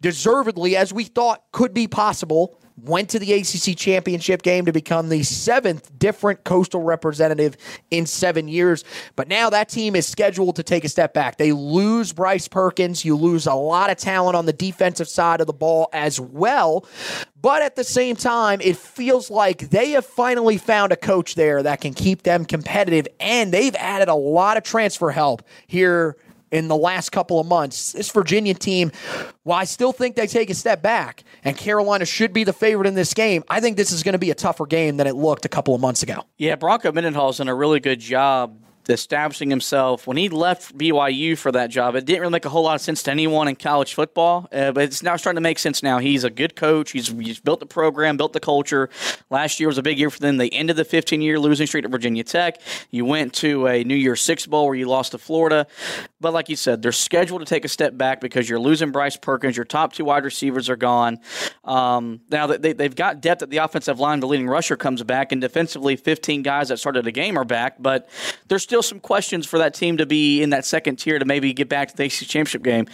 [0.00, 5.08] deservedly, as we thought could be possible, went to the ACC championship game to become
[5.08, 7.56] the seventh different coastal representative
[7.90, 8.84] in seven years.
[9.16, 11.36] But now that team is scheduled to take a step back.
[11.36, 13.04] They lose Bryce Perkins.
[13.04, 16.86] You lose a lot of talent on the defensive side of the ball as well.
[17.40, 21.62] But at the same time, it feels like they have finally found a coach there
[21.62, 23.08] that can keep them competitive.
[23.18, 26.16] And they've added a lot of transfer help here
[26.50, 27.92] in the last couple of months.
[27.92, 28.92] This Virginia team,
[29.42, 32.86] while I still think they take a step back and Carolina should be the favorite
[32.86, 35.14] in this game, I think this is going to be a tougher game than it
[35.14, 36.24] looked a couple of months ago.
[36.38, 38.56] Yeah, Bronco Mendenhall's done a really good job
[38.90, 40.06] establishing himself.
[40.06, 42.80] When he left BYU for that job, it didn't really make a whole lot of
[42.80, 45.98] sense to anyone in college football, uh, but it's now starting to make sense now.
[45.98, 46.90] He's a good coach.
[46.92, 48.88] He's, he's built the program, built the culture.
[49.30, 50.36] Last year was a big year for them.
[50.36, 52.60] They ended the 15 year losing streak at Virginia Tech.
[52.90, 55.66] You went to a New Year's Six Bowl where you lost to Florida.
[56.20, 59.16] But like you said, they're scheduled to take a step back because you're losing Bryce
[59.16, 59.56] Perkins.
[59.56, 61.18] Your top two wide receivers are gone.
[61.64, 64.20] Um, now they, they've got depth at the offensive line.
[64.20, 67.76] The leading rusher comes back, and defensively, 15 guys that started the game are back.
[67.78, 68.08] But
[68.48, 71.52] there's still some questions for that team to be in that second tier to maybe
[71.52, 72.86] get back to the ACC championship game.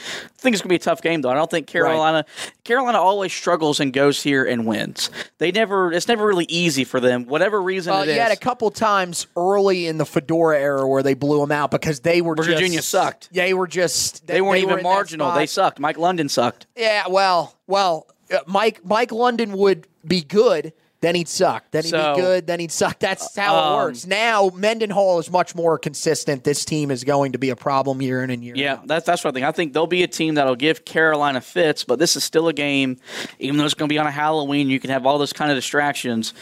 [0.47, 1.29] Think it's going to be a tough game, though.
[1.31, 2.25] I don't think Carolina.
[2.65, 5.11] Carolina always struggles and goes here and wins.
[5.39, 5.93] They never.
[5.93, 7.27] It's never really easy for them.
[7.27, 8.19] Whatever reason Uh, it you is.
[8.19, 12.01] had a couple times early in the Fedora era where they blew them out because
[12.01, 13.33] they were just, Virginia sucked.
[13.33, 15.33] They were just they weren't were even that marginal.
[15.33, 15.79] They sucked.
[15.81, 16.67] Mike London sucked.
[16.77, 21.71] Yeah, well, well, uh, Mike Mike London would be good, then he'd suck.
[21.71, 22.99] Then he'd So, be good, then he'd suck.
[22.99, 24.07] That's how it um, works.
[24.07, 26.45] Now Mendenhall is much more consistent.
[26.45, 28.87] This team is going to be a problem year in and year Yeah, out.
[28.87, 29.47] that's that's what I think.
[29.47, 32.53] I think they'll be a team that'll give Carolina fits, but this is still a
[32.53, 32.97] game.
[33.39, 35.51] Even though it's going to be on a Halloween, you can have all those kind
[35.51, 36.33] of distractions.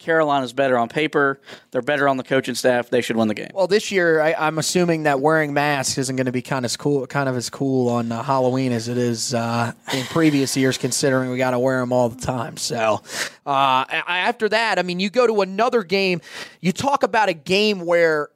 [0.00, 1.38] Carolina's better on paper.
[1.70, 2.88] They're better on the coaching staff.
[2.88, 3.50] They should win the game.
[3.54, 6.76] Well, this year I, I'm assuming that wearing masks isn't going to be kind of
[6.78, 10.78] cool, kind of as cool on uh, Halloween as it is uh, in previous years,
[10.78, 12.56] considering we got to wear them all the time.
[12.56, 13.02] So
[13.44, 16.22] uh, after that, I mean, you go to another game.
[16.60, 18.30] You talk about a game where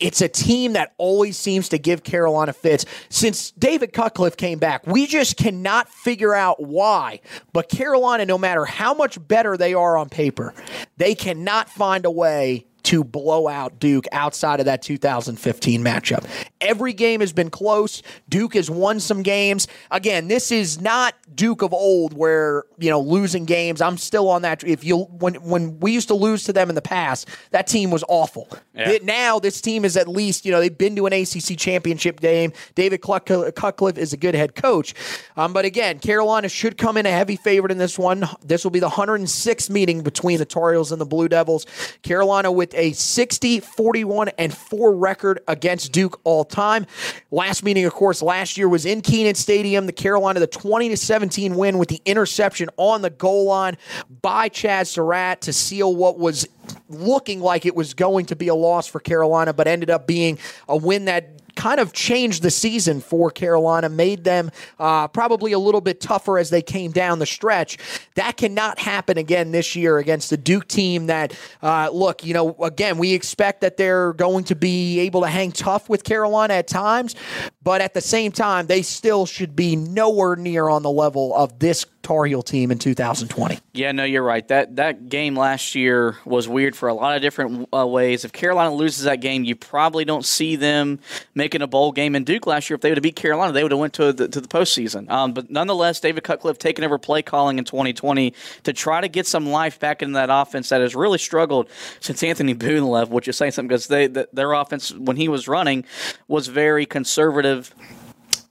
[0.00, 2.84] it's a team that always seems to give Carolina fits.
[3.08, 7.20] Since David Cutcliffe came back, we just cannot figure out why.
[7.52, 10.54] But Carolina, no matter how much better they are on paper,
[10.96, 16.24] they cannot find a way to blow out Duke outside of that 2015 matchup.
[16.60, 18.02] Every game has been close.
[18.28, 19.66] Duke has won some games.
[19.90, 23.80] Again, this is not Duke of old where, you know, losing games.
[23.80, 26.74] I'm still on that if you when when we used to lose to them in
[26.74, 28.48] the past, that team was awful.
[28.74, 28.90] Yeah.
[28.90, 32.20] It- now this team is at least, you know, they've been to an ACC championship
[32.20, 32.52] game.
[32.74, 34.94] David Cutcliffe is a good head coach.
[35.36, 38.28] Um, but again, Carolina should come in a heavy favorite in this one.
[38.44, 41.66] This will be the 106th meeting between the Tar Heels and the Blue Devils.
[42.02, 46.86] Carolina with a 60, 41, and 4 record against Duke all time.
[47.30, 49.86] Last meeting, of course, last year was in Kenan Stadium.
[49.86, 53.76] The Carolina, the 20 to 17 win with the interception on the goal line
[54.22, 56.46] by Chazz Surratt to seal what was
[56.88, 60.38] looking like it was going to be a loss for Carolina, but ended up being
[60.68, 65.58] a win that kind of changed the season for Carolina, made them uh, probably a
[65.58, 67.76] little bit tougher as they came down the stretch.
[68.14, 71.06] That cannot happen again this year against the Duke team.
[71.06, 75.26] That uh, look, you know, again, we expect that they're going to be able to
[75.26, 77.16] hang tough with Carolina at times,
[77.60, 81.58] but at the same time, they still should be nowhere near on the level of
[81.58, 83.58] this Tar Heel team in 2020.
[83.74, 84.48] Yeah, no, you're right.
[84.48, 88.24] That that game last year was weird for a lot of different uh, ways.
[88.24, 91.00] If Carolina loses that game, you probably don't see them
[91.34, 92.14] making a bowl game.
[92.14, 94.14] And Duke last year, if they would have beat Carolina, they would have went to
[94.14, 95.10] the, to the postseason.
[95.10, 99.26] Um, but nonetheless, David Cutcliffe taking over play calling in 2020 to try to get
[99.26, 101.68] some life back into that offense that has really struggled
[102.00, 105.28] since Anthony Boone left, which is saying something because they th their offense when he
[105.28, 105.84] was running
[106.26, 107.74] was very conservative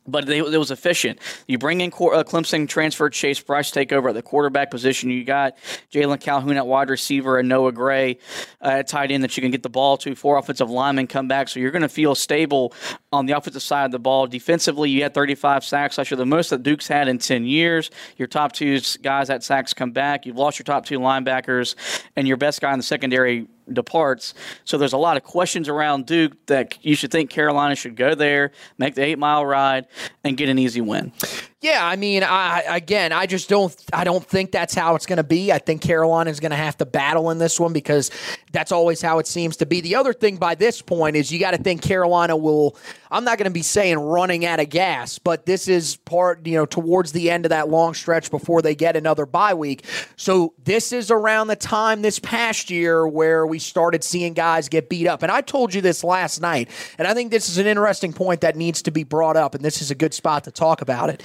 [0.07, 1.19] but they, it was efficient.
[1.47, 5.09] You bring in uh, Clemson transfer Chase Brice take over at the quarterback position.
[5.09, 5.57] You got
[5.91, 8.17] Jalen Calhoun at wide receiver and Noah Gray
[8.61, 10.15] uh, at tight end that you can get the ball to.
[10.15, 12.73] Four offensive linemen come back, so you're going to feel stable
[13.11, 14.27] on the offensive side of the ball.
[14.27, 17.91] Defensively, you had 35 sacks last the most that Duke's had in 10 years.
[18.17, 20.25] Your top two guys at sacks come back.
[20.25, 21.75] You've lost your top two linebackers,
[22.15, 24.33] and your best guy in the secondary departs.
[24.65, 28.15] So there's a lot of questions around Duke that you should think Carolina should go
[28.15, 29.87] there, make the eight mile ride,
[30.23, 31.11] and get an easy win.
[31.59, 35.17] Yeah, I mean, I again, I just don't, I don't think that's how it's going
[35.17, 35.51] to be.
[35.51, 38.11] I think Carolina is going to have to battle in this one because
[38.51, 39.81] that's always how it seems to be.
[39.81, 42.77] The other thing by this point is you got to think Carolina will.
[43.09, 46.55] I'm not going to be saying running out of gas, but this is part, you
[46.55, 49.85] know, towards the end of that long stretch before they get another bye week.
[50.15, 54.89] So this is around the time this past year where we started seeing guys get
[54.89, 55.23] beat up.
[55.23, 58.41] And I told you this last night, and I think this is an interesting point
[58.41, 61.09] that needs to be brought up, and this is a good spot to talk about
[61.09, 61.23] it.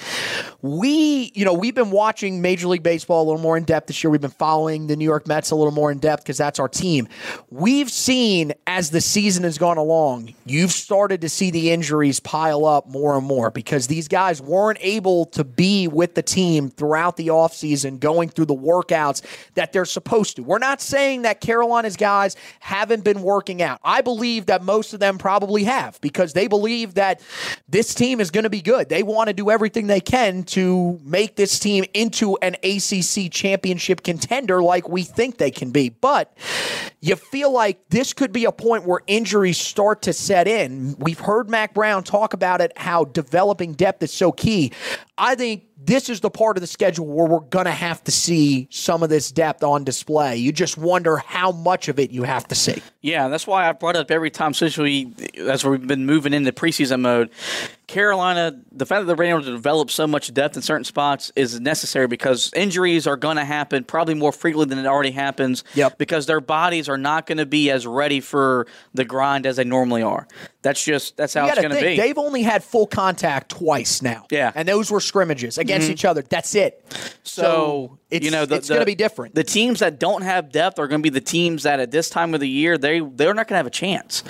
[0.61, 4.03] We, you know, we've been watching Major League Baseball a little more in depth this
[4.03, 4.11] year.
[4.11, 6.69] We've been following the New York Mets a little more in depth because that's our
[6.69, 7.07] team.
[7.49, 12.65] We've seen as the season has gone along, you've started to see the injuries pile
[12.65, 17.17] up more and more because these guys weren't able to be with the team throughout
[17.17, 19.21] the offseason, going through the workouts
[19.55, 20.43] that they're supposed to.
[20.43, 23.79] We're not saying that Carolina's guys haven't been working out.
[23.83, 27.21] I believe that most of them probably have because they believe that
[27.67, 28.89] this team is going to be good.
[28.89, 34.03] They want to do everything they can to make this team into an ACC championship
[34.03, 35.89] contender like we think they can be.
[35.89, 36.37] But
[37.01, 40.95] you feel like this could be a point where injuries start to set in.
[40.99, 44.71] We've heard Mack Brown talk about it, how developing depth is so key.
[45.17, 48.11] I think this is the part of the schedule where we're going to have to
[48.11, 50.37] see some of this depth on display.
[50.37, 52.81] You just wonder how much of it you have to see.
[53.01, 56.51] Yeah, that's why I brought up every time since we, as we've been moving into
[56.51, 57.31] preseason mode.
[57.87, 61.59] Carolina, the fact that they're able to develop so much depth in certain spots is
[61.59, 65.63] necessary because injuries are going to happen probably more frequently than it already happens.
[65.73, 65.97] Yep.
[65.97, 69.63] Because their bodies are not going to be as ready for the grind as they
[69.63, 70.27] normally are.
[70.63, 71.97] That's just that's how You it's going to be.
[71.97, 74.25] They've only had full contact twice now.
[74.31, 74.49] Yeah.
[74.49, 74.59] Mm-hmm.
[74.59, 76.21] And those were scrimmages against each other.
[76.21, 76.83] That's it.
[77.23, 79.35] So, it's, you know, the, it's going to be different.
[79.35, 82.09] The teams that don't have depth are going to be the teams that at this
[82.09, 84.23] time of the year they they're not going to have a chance.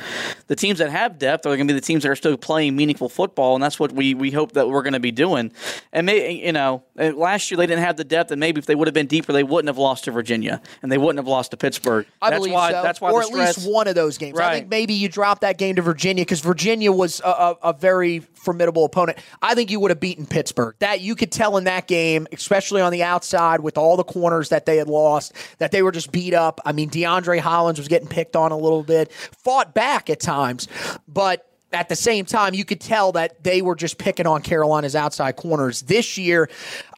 [0.47, 2.75] The teams that have depth are going to be the teams that are still playing
[2.75, 5.51] meaningful football, and that's what we we hope that we're going to be doing.
[5.91, 8.75] And may, you know, last year they didn't have the depth, and maybe if they
[8.75, 11.51] would have been deeper, they wouldn't have lost to Virginia, and they wouldn't have lost
[11.51, 12.07] to Pittsburgh.
[12.21, 12.71] I that's believe why.
[12.71, 12.81] so.
[12.81, 14.37] That's why or at stress, least one of those games.
[14.37, 14.49] Right.
[14.49, 17.73] I think maybe you drop that game to Virginia because Virginia was a, a, a
[17.73, 19.17] very formidable opponent.
[19.41, 20.75] I think you would have beaten Pittsburgh.
[20.79, 24.49] That you could tell in that game, especially on the outside with all the corners
[24.49, 26.59] that they had lost, that they were just beat up.
[26.65, 30.67] I mean, DeAndre Hollins was getting picked on a little bit, fought back at times,
[31.07, 34.95] but at the same time, you could tell that they were just picking on Carolina's
[34.95, 35.81] outside corners.
[35.83, 36.49] This year,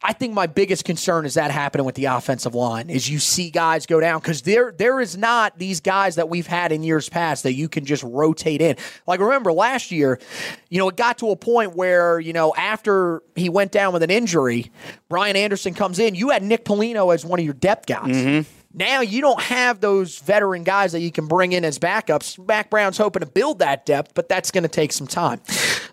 [0.02, 2.90] I think my biggest concern is that happening with the offensive line.
[2.90, 6.46] Is you see guys go down because there there is not these guys that we've
[6.46, 8.76] had in years past that you can just rotate in.
[9.06, 10.20] Like remember last year,
[10.68, 14.02] you know, it got to a point where you know after he went down with
[14.02, 14.70] an injury,
[15.08, 16.14] Brian Anderson comes in.
[16.14, 18.14] You had Nick Polino as one of your depth guys.
[18.14, 18.55] Mm-hmm.
[18.76, 22.38] Now you don't have those veteran guys that you can bring in as backups.
[22.46, 25.40] Mack Brown's hoping to build that depth, but that's going to take some time.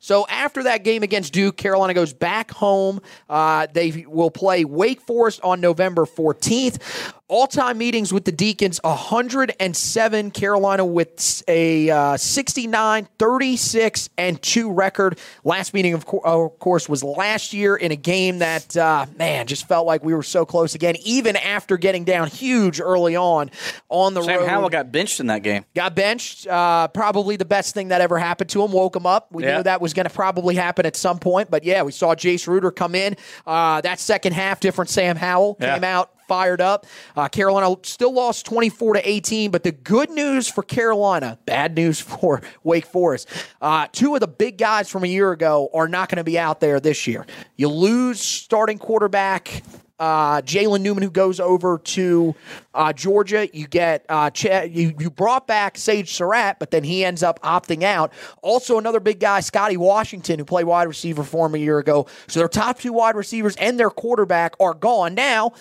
[0.01, 2.99] So after that game against Duke, Carolina goes back home.
[3.29, 7.13] Uh, they will play Wake Forest on November 14th.
[7.29, 10.31] All time meetings with the Deacons 107.
[10.31, 15.17] Carolina with a uh, 69, 36, and 2 record.
[15.45, 19.47] Last meeting, of, co- of course, was last year in a game that, uh, man,
[19.47, 23.51] just felt like we were so close again, even after getting down huge early on
[23.89, 24.47] on the Sam road.
[24.49, 25.65] Howell got benched in that game.
[25.76, 26.47] Got benched.
[26.47, 28.71] Uh, probably the best thing that ever happened to him.
[28.71, 29.32] Woke him up.
[29.32, 29.57] We Yeah.
[29.57, 31.49] knew that was going to probably happen at some point.
[31.51, 33.15] But yeah, we saw Jace Ruder come in.
[33.45, 35.74] Uh, that second half, different Sam Howell Yeah.
[35.76, 36.86] came out fired up.
[37.17, 41.99] Uh, Carolina still lost 24 to 18, but the good news for Carolina, bad news
[41.99, 43.28] for Wake Forest.
[43.61, 46.39] Uh, two of the big guys from a year ago are not going to be
[46.39, 47.26] out there this year.
[47.57, 49.63] You lose starting quarterback
[50.04, 52.36] uh, Jalen Newman, who goes over to
[52.74, 53.47] uh, Georgia.
[53.56, 57.41] You get uh, Ch- you you brought back Sage Surratt, but then he ends up
[57.41, 58.12] opting out.
[58.41, 62.06] Also, another big guy, Scotty Washington, who played wide receiver for him a year ago.
[62.28, 65.54] So their top two wide receivers and their quarterback are gone now.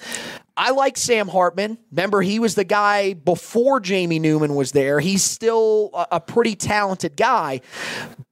[0.56, 1.78] I like Sam Hartman.
[1.92, 4.98] Remember, he was the guy before Jamie Newman was there.
[4.98, 7.60] He's still a, a pretty talented guy,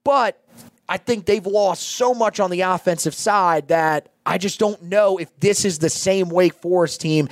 [0.03, 0.43] but
[0.89, 5.17] I think they've lost so much on the offensive side that I just don't know
[5.17, 7.27] if this is the same Wake Forest team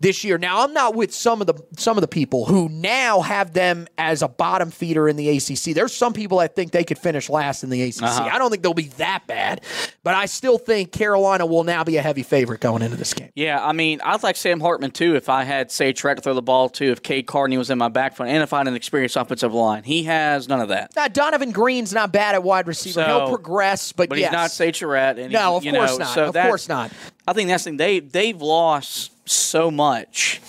[0.00, 0.36] this year.
[0.36, 3.86] Now, I'm not with some of the some of the people who now have them
[3.96, 5.74] as a bottom feeder in the ACC.
[5.74, 8.02] There's some people that think they could finish last in the ACC.
[8.02, 8.28] Uh-huh.
[8.30, 9.62] I don't think they'll be that bad,
[10.02, 13.30] but I still think Carolina will now be a heavy favorite going into this game.
[13.34, 16.34] Yeah, I mean, I'd like Sam Hartman too if I had Sage Surratt to throw
[16.34, 18.74] the ball to, if Cade Carney was in my backfield, and if I had an
[18.74, 19.82] experienced offensive line.
[19.84, 20.94] He has none of that.
[20.94, 22.94] Now, Donavon Greene's not bad at wide receiver.
[23.02, 24.28] So- He'll progress, but, But yes.
[24.28, 25.18] he's not Sage Surratt.
[25.18, 26.14] And No, of you course know, not.
[26.14, 26.90] So Of that- course not.
[27.26, 27.76] I think that's the thing.
[27.78, 30.40] They, they've lost so much.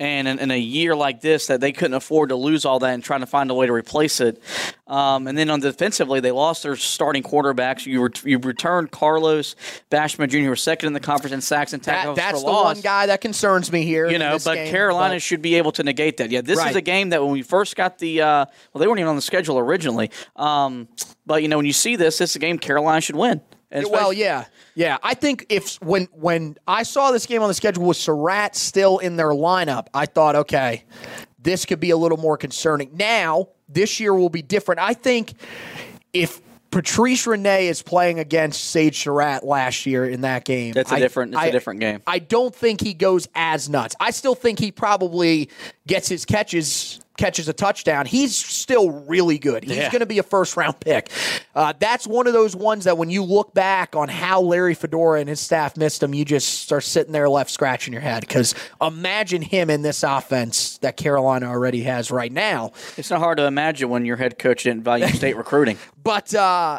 [0.00, 2.92] And in, in a year like this, that they couldn't afford to lose all that
[2.92, 4.42] and trying to find a way to replace it.
[4.88, 7.86] Um, and then on defensively, they lost their starting quarterbacks.
[7.86, 9.54] You you returned Carlos
[9.92, 12.46] Basham Jr., who was second in the conference in sacks and tackles That- that's for
[12.46, 14.10] the loss one guy that concerns me here.
[14.10, 16.32] you know, but game, Carolina but- should be able to negate that.
[16.32, 16.70] Yeah, this Right.
[16.70, 19.16] is a game that when we first got the uh, well, they weren't even on
[19.16, 20.10] the schedule originally.
[20.34, 20.88] Um,
[21.26, 23.40] but you know, when you see this, this is a game Carolina should win.
[23.72, 24.44] And Well, yeah,
[24.74, 24.98] yeah.
[25.02, 28.98] I think if when when I saw this game on the schedule with Surratt still
[28.98, 30.84] in their lineup, I thought, okay,
[31.40, 32.90] this could be a little more concerning.
[32.94, 34.80] Now, this year will be different.
[34.80, 35.32] I think
[36.12, 40.72] if Patrice Rene is playing against Sage Surratt last year in that game.
[40.72, 42.00] That's a different- it's a different game.
[42.06, 43.94] I don't think he goes as nuts.
[44.00, 45.50] I still think he probably
[45.86, 48.06] gets his catches catches a touchdown.
[48.06, 49.64] He's still really good.
[49.64, 49.90] He's Yeah.
[49.90, 51.10] going to be a first round pick.
[51.54, 55.20] Uh, that's one of those ones that when you look back on how Larry Fedora
[55.20, 58.54] and his staff missed him, you just start sitting there left scratching your head because
[58.80, 62.72] imagine him in this offense that Carolina already has right now.
[62.96, 65.76] it's not hard to imagine when your head coach didn't value state recruiting.
[66.02, 66.78] But uh,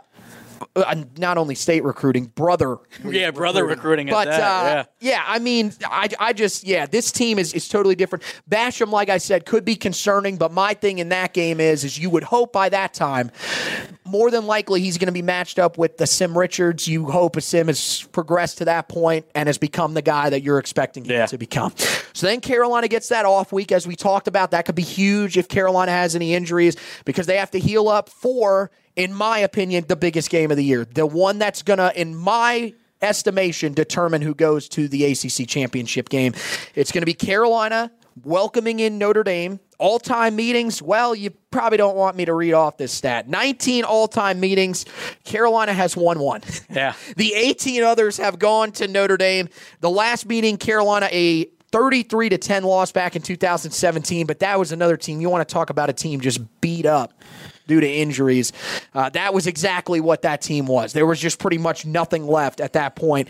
[1.18, 2.78] not only state recruiting, brother.
[3.04, 5.24] Yeah, brother recruiting at But that, uh, yeah.
[5.26, 8.24] I mean, I, I just yeah, this team is is totally different.
[8.50, 11.98] Basham, like I said, could be concerning, but my thing in that game is is
[12.00, 13.30] you would hope by that time,
[14.06, 16.88] more than likely he's going to be matched up with the Sim Richards.
[16.88, 20.42] You hope a Sim has progressed to that point and has become the guy that
[20.44, 21.26] you're expecting him Yeah.
[21.28, 21.74] to become.
[22.14, 24.52] So then Carolina gets that off week, as we talked about.
[24.52, 28.08] That could be huge if Carolina has any injuries because they have to heal up
[28.10, 30.86] for, in my opinion, the biggest game of the year.
[30.86, 36.10] The one that's going to, in my estimation, determine who goes to the ACC championship
[36.10, 36.34] game.
[36.76, 37.92] It's going to be Carolina
[38.24, 42.54] welcoming in Notre Dame All time meetings, well, you probably don't want me to read
[42.54, 43.28] off this stat.
[43.28, 44.86] 19 all time meetings.
[45.24, 46.42] Carolina has won one.
[46.70, 46.94] Yeah.
[47.18, 49.50] the 18 others have gone to Notre Dame.
[49.82, 54.72] The last meeting, Carolina, a 33 to 10 loss back in 2017, but that was
[54.72, 55.22] another team.
[55.22, 57.14] You want to talk about a team just beat up
[57.68, 58.52] due to injuries.
[58.94, 60.94] Uh, that was exactly what that team was.
[60.94, 63.30] There was just pretty much nothing left at that point.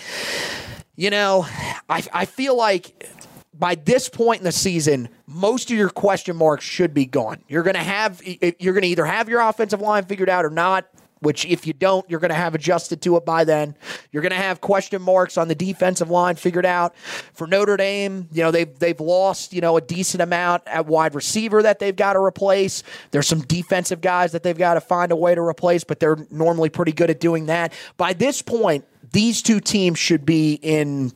[0.95, 1.45] You know,
[1.89, 3.09] I, I feel like
[3.53, 7.43] by this point in the season, most of your question marks should be gone.
[7.47, 10.49] You're going to have you're going to either have your offensive line figured out or
[10.49, 10.85] not.
[11.23, 13.75] Which, if you don't, you're going to have adjusted to it by then.
[14.11, 16.95] You're going to have question marks on the defensive line figured out.
[17.33, 21.15] For Notre Dame, you know they've they've lost you know a decent amount at wide
[21.15, 22.83] receiver that they've got to replace.
[23.11, 26.17] There's some defensive guys that they've got to find a way to replace, but they're
[26.29, 27.73] normally pretty good at doing that.
[27.97, 31.13] By this point, these two teams should be in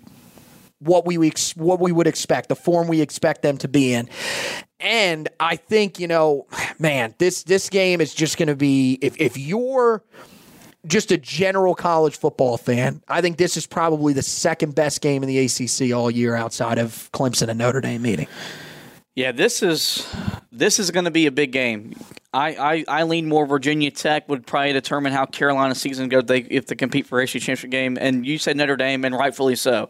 [0.79, 1.15] what we
[1.55, 4.09] what we would expect, the form we expect them to be in.
[4.79, 6.45] And I think, you know,
[6.79, 10.03] man, this this game is just going to be if if you're
[10.85, 15.23] just a general college football fan, I think this is probably the second best game
[15.23, 18.27] in the ACC all year outside of Clemson and Notre Dame meeting.
[19.15, 20.07] Yeah, this is
[20.51, 21.95] this is going to be a big game.
[22.37, 26.41] I, I, I lean more Virginia Tech would probably determine how Carolina season goes they,
[26.41, 27.97] if they compete for ACC championship game.
[27.99, 29.89] And you said Notre Dame, and rightfully so.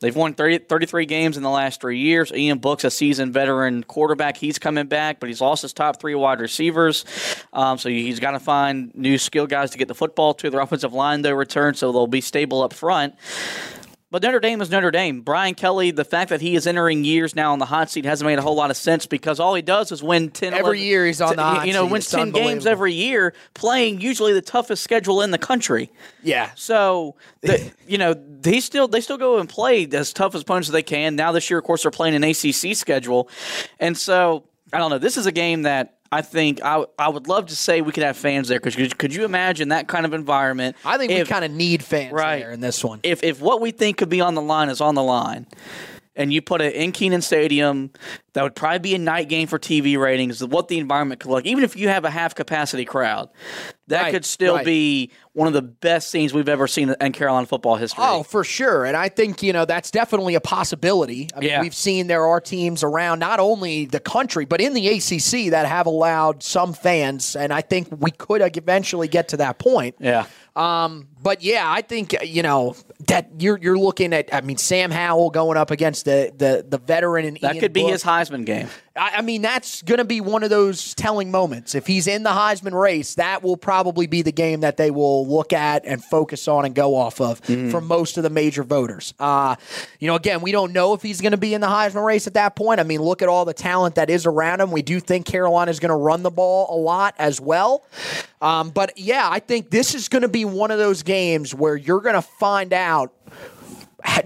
[0.00, 2.32] They've won 30, 33 games in the last three years.
[2.32, 4.36] Ian Book's a seasoned veteran quarterback.
[4.36, 7.04] He's coming back, but he's lost his top three wide receivers.
[7.52, 10.50] Um, so he's got to find new skill guys to get the football to.
[10.50, 13.14] Their offensive line, though, return, so they'll be stable up front.
[14.16, 15.20] But Notre Dame is Notre Dame.
[15.20, 18.26] Brian Kelly, the fact that he is entering years now on the hot seat hasn't
[18.26, 20.80] made a whole lot of sense because all he does is win 10 every 11,
[20.80, 21.92] year he's on the hot you know seat.
[21.92, 25.92] wins It's 10 games every year playing usually the toughest schedule in the country.
[26.22, 26.50] Yeah.
[26.54, 30.70] So, the, you know, they still they still go and play as tough as opponents
[30.70, 31.14] as they can.
[31.14, 33.28] Now this year, of course, they're playing an ACC schedule,
[33.78, 34.98] and so I don't know.
[34.98, 38.02] This is a game that I think I, I would love to say we could
[38.04, 40.76] have fans there because could, could you imagine that kind of environment?
[40.84, 42.40] I think if, we kind of need fans Right.
[42.40, 43.00] there in this one.
[43.02, 45.46] if if what we think could be on the line is on the line,
[46.16, 47.90] and you put it in Kenan Stadium,
[48.32, 50.44] that would probably be a night game for TV ratings.
[50.44, 53.28] What the environment could look, even if you have a half capacity crowd,
[53.88, 54.64] that Right, could still right.
[54.64, 58.02] be one of the best scenes we've ever seen in Carolina football history.
[58.06, 58.84] Oh, for sure.
[58.84, 61.28] And I think, you know, that's definitely a possibility.
[61.36, 61.60] I mean, Yeah.
[61.62, 65.66] we've seen there are teams around not only the country, but in the ACC that
[65.66, 67.36] have allowed some fans.
[67.36, 69.96] And I think we could eventually get to that point.
[70.00, 70.26] yeah.
[70.56, 72.76] Um, but yeah, I think uh, you know
[73.08, 74.32] that you're you're looking at.
[74.32, 77.72] I mean, Sam Howell going up against the the the veteran and That Ian could
[77.72, 77.90] be Book.
[77.90, 78.68] his Heisman game.
[78.96, 81.74] I, I mean, that's going to be one of those telling moments.
[81.74, 85.26] If he's in the Heisman race, that will probably be the game that they will
[85.26, 89.14] look at and focus on and go off of for most of the major voters.
[89.18, 89.56] Uh,
[90.00, 92.26] you know, again, we don't know if he's going to be in the Heisman race
[92.26, 92.80] at that point.
[92.80, 94.70] I mean, look at all the talent that is around him.
[94.70, 97.84] We do think Carolina is going to run the ball a lot as well.
[98.40, 101.76] Um, but yeah, I think this is going to be one of those games where
[101.76, 103.12] you're going to find out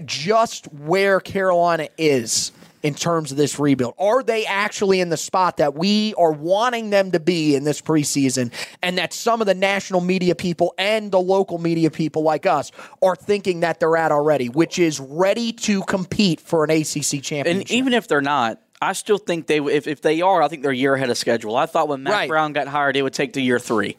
[0.05, 2.51] just where Carolina is
[2.83, 3.93] in terms of this rebuild.
[3.97, 7.81] Are they actually in the spot that we are wanting them to be in this
[7.81, 8.51] preseason
[8.81, 12.71] and that some of the national media people and the local media people like us
[13.01, 17.47] are thinking that they're at already, which is ready to compete for an ACC championship?
[17.47, 20.63] And even if they're not, I still think they if, if they are, I think
[20.63, 21.55] they're a year ahead of schedule.
[21.55, 22.27] I thought when Matt Right.
[22.29, 23.95] Brown got hired, it would take to year three.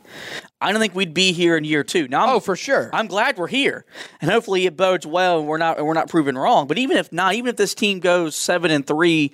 [0.60, 2.06] I don't think we'd be here in year two.
[2.08, 2.88] Now, I'm, Oh, for sure.
[2.92, 3.84] I'm glad we're here,
[4.20, 6.66] and hopefully it bodes well, and we're not and we're not proven wrong.
[6.66, 9.32] But even if not, even if this team goes seven and three,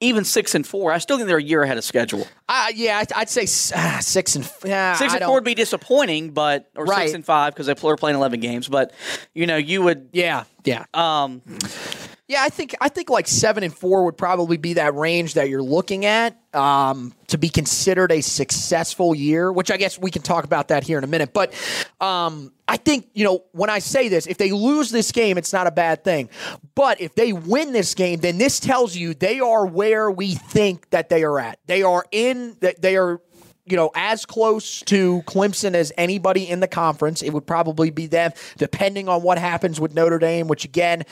[0.00, 2.26] even six and four, I still think they're a year ahead of schedule.
[2.48, 3.42] uh, yeah, I'd, I'd say
[3.76, 7.02] uh, six and uh, Six and four would be disappointing, but or Right.
[7.06, 8.68] six and five because they're playing eleven games.
[8.68, 8.92] But
[9.34, 10.08] you know, you would.
[10.12, 10.84] Yeah, yeah.
[10.94, 11.42] Um,
[12.28, 15.48] Yeah, I think I think like seven and four would probably be that range that
[15.48, 19.50] you're looking at um, to be considered a successful year.
[19.50, 21.32] Which I guess we can talk about that here in a minute.
[21.32, 21.54] But
[22.02, 25.54] um, I think you know when I say this, if they lose this game, it's
[25.54, 26.28] not a bad thing.
[26.74, 30.90] But if they win this game, then this tells you they are where we think
[30.90, 31.58] that they are at.
[31.64, 33.22] They are in they are
[33.70, 37.22] you know, as close to Clemson as anybody in the conference.
[37.22, 41.04] It would probably be them, depending on what happens with Notre Dame, which again,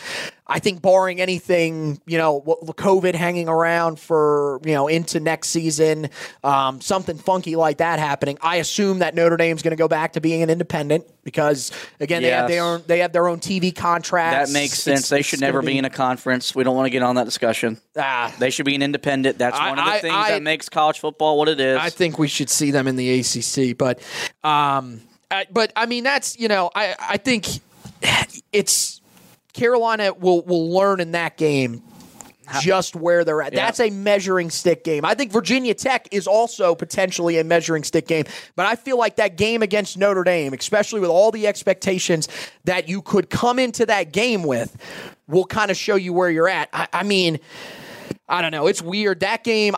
[0.48, 6.08] I think barring anything, you know, COVID hanging around for, you know, into next season,
[6.44, 10.12] um, something funky like that happening, I assume that Notre Dame's going to go back
[10.12, 13.74] to being an independent because, again, they have their own, they have their own TV
[13.74, 14.48] contracts.
[14.48, 15.00] that makes sense.
[15.00, 16.54] It's- they should never be, in a conference.
[16.54, 17.80] We don't want to get on that discussion.
[17.98, 19.38] Ah, They should be an independent.
[19.38, 21.76] That's I- one of the I- things I- that makes college football what it is.
[21.78, 23.98] I think we should see them in the ACC, but
[24.44, 27.48] um, I, but I mean that's you know I I think
[28.52, 29.00] it's
[29.56, 31.82] Carolina will will learn in that game
[32.60, 33.52] just where they're at.
[33.52, 33.64] Yeah.
[33.64, 35.04] That's a measuring stick game.
[35.04, 39.16] I think Virginia Tech is also potentially a measuring stick game, but I feel like
[39.16, 42.28] that game against Notre Dame, especially with all the expectations
[42.64, 44.76] that you could come into that game with,
[45.26, 46.68] will kind of show you where you're at.
[46.72, 47.40] I, I mean,
[48.28, 48.66] I don't know.
[48.66, 49.20] It's weird.
[49.20, 49.76] That game,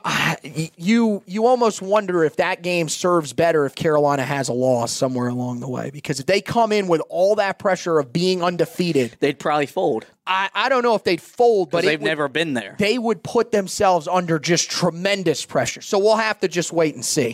[0.76, 5.28] you you almost wonder if that game serves better if Carolina has a loss somewhere
[5.28, 5.90] along the way.
[5.90, 10.06] Because if they come in with all that pressure of being undefeated, They'd probably fold
[10.30, 12.76] I, I don't know if they'd fold, but they've would- never been there.
[12.78, 15.80] they would put themselves under just tremendous pressure.
[15.80, 17.32] So we'll have to just wait and see.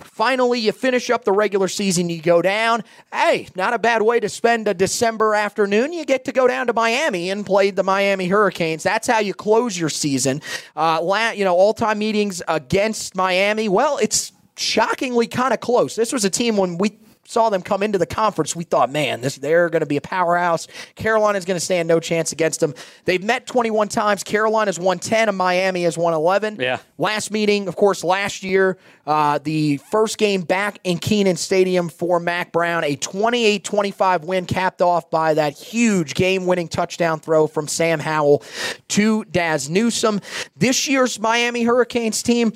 [0.00, 2.82] Finally, you finish up the regular season, you go down.
[3.12, 5.92] Hey, not a bad way to spend a December afternoon.
[5.92, 8.82] You get to go down to Miami and play the Miami Hurricanes.
[8.82, 10.42] That's how you close your season.
[10.76, 13.68] Uh, la- you know, all time meetings against Miami.
[13.68, 15.94] Well, it's shockingly kind of close.
[15.94, 19.20] This was a team when we saw them come into the conference, we thought, man,
[19.20, 20.66] this they're going to be a powerhouse.
[20.94, 22.74] Carolina's going to stand no chance against them.
[23.04, 24.24] They've met 21 times.
[24.24, 26.58] Carolina's won 10, and Miami has won 11.
[26.60, 26.78] Yeah.
[26.98, 32.20] Last meeting, of course, last year, uh, the first game back in Kenan Stadium for
[32.20, 37.46] Mack Brown, a 28 25 win capped off by that huge game winning touchdown throw
[37.46, 38.42] from Sam Howell
[38.88, 40.20] to Dazz Newsome.
[40.56, 42.52] This year's Miami Hurricanes team,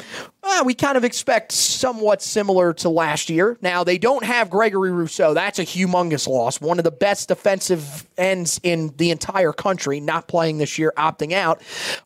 [0.46, 3.58] uh, we kind of expect somewhat similar to last year.
[3.60, 5.34] Now, they don't have Gregory Rousseau.
[5.34, 6.60] That's a humongous loss.
[6.60, 11.32] One of the best defensive ends in the entire country, not playing this year, opting
[11.32, 11.60] out.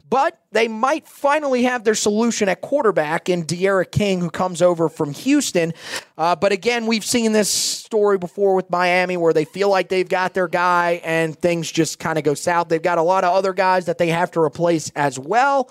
[0.08, 4.88] But they might finally have their solution at quarterback in D'Eriq King, who comes over
[4.88, 5.72] from Houston.
[6.18, 10.08] Uh, but again, we've seen this story before with Miami where they feel like they've
[10.08, 12.68] got their guy and things just kind of go south.
[12.68, 15.70] They've got a lot of other guys that they have to replace as well.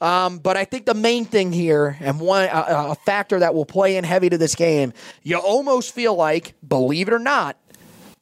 [0.00, 3.64] Um, but I think the main thing here, and one a, a factor that will
[3.64, 7.56] play in heavy to this game, you almost feel like, believe it or not,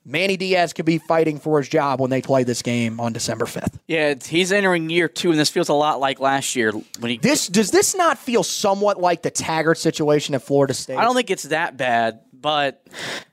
[0.05, 3.47] Manny Diaz could be fighting for his job when they play this game on December
[3.47, 3.79] 5th.
[3.87, 7.19] Yeah, he's entering year two, and this feels a lot like last year when he.
[7.19, 10.99] This does this not feel somewhat like the Taggart situation at Florida State?
[10.99, 12.83] I don't think it's that bad, but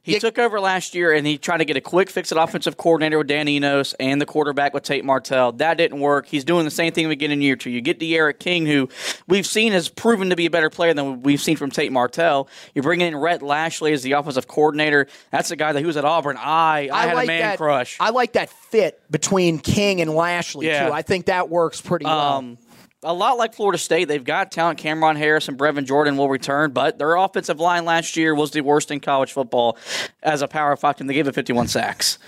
[0.04, 0.20] he Yeah.
[0.20, 3.18] took over last year and he tried to get a quick fix at offensive coordinator
[3.18, 5.52] with Dan Enos and the quarterback with Tate Martell.
[5.52, 6.28] That didn't work.
[6.28, 7.70] He's doing the same thing again in year two.
[7.70, 8.88] You get D'Eriq King, who
[9.28, 12.48] we've seen has proven to be a better player than we've seen from Tate Martell.
[12.74, 15.08] You're bringing in Rhett Lashlee as the offensive coordinator.
[15.30, 16.38] That's the guy that he was at Auburn.
[16.40, 17.98] I I, had a man that, crush.
[18.00, 20.88] I like that fit between King and Lashlee Yeah.
[20.88, 20.94] too.
[20.94, 22.18] I think that works pretty well.
[22.38, 22.58] Um,
[23.04, 24.78] A lot like Florida State, they've got talent.
[24.78, 28.62] Cameron Harris and Brevin Jordan will return, but their offensive line last year was the
[28.62, 29.76] worst in college football
[30.22, 31.08] as a power five team.
[31.08, 32.20] They gave it 51 sacks.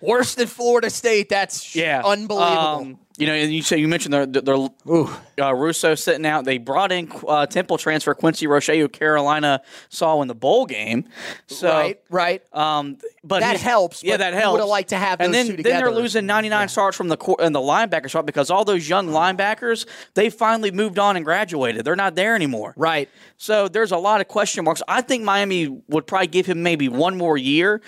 [0.00, 1.28] Worse than Florida State.
[1.28, 2.58] That's Yeah, unbelievable.
[2.58, 6.44] Um, you know, and you say you mentioned their, their uh, Rousseau sitting out.
[6.44, 11.04] They brought in uh, Temple transfer Quincy Roche, who Carolina saw in the bowl game.
[11.46, 12.42] So, right, right.
[12.52, 14.54] Um, but That helps, Yeah, that helps.
[14.54, 17.54] would've liked to have and then, Then they're losing 99 starts from the cor- and
[17.54, 21.84] the linebacker spot because all those young linebackers they finally moved on and graduated.
[21.84, 22.74] They're not there anymore.
[22.76, 23.08] right.
[23.36, 24.82] So there's a lot of question marks.
[24.88, 27.80] I think Miami would probably give him maybe one more year,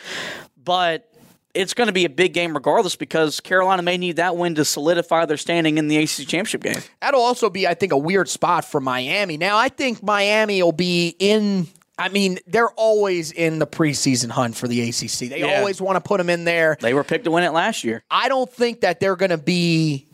[0.65, 1.11] but
[1.55, 4.65] it's going to be a big game regardless because Carolina may need that win to
[4.65, 6.83] solidify their standing in the ACC championship game.
[7.01, 9.37] That'll also be, I think, a weird spot for Miami.
[9.37, 11.69] Now, I think Miami will be in.
[11.97, 15.29] I mean, they're always in the preseason hunt for the ACC.
[15.29, 15.59] They Yeah.
[15.61, 16.77] always want to put them in there.
[16.81, 18.03] They were picked to win it last year.
[18.11, 20.07] I don't think that they're going to be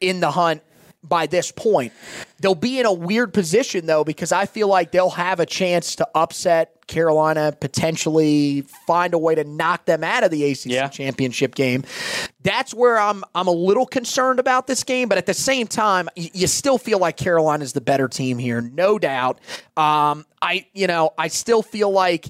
[0.00, 0.62] in the hunt
[1.02, 1.92] by this point.
[2.40, 5.96] They'll be in a weird position though because I feel like they'll have a chance
[5.96, 10.88] to upset Carolina, potentially find a way to knock them out of the ACC Yeah.
[10.88, 11.84] championship game.
[12.42, 16.08] That's where I'm I'm a little concerned about this game, but at the same time,
[16.16, 19.38] y- you still feel like Carolina is the better team here, no doubt.
[19.76, 22.26] Um, I you know I still feel like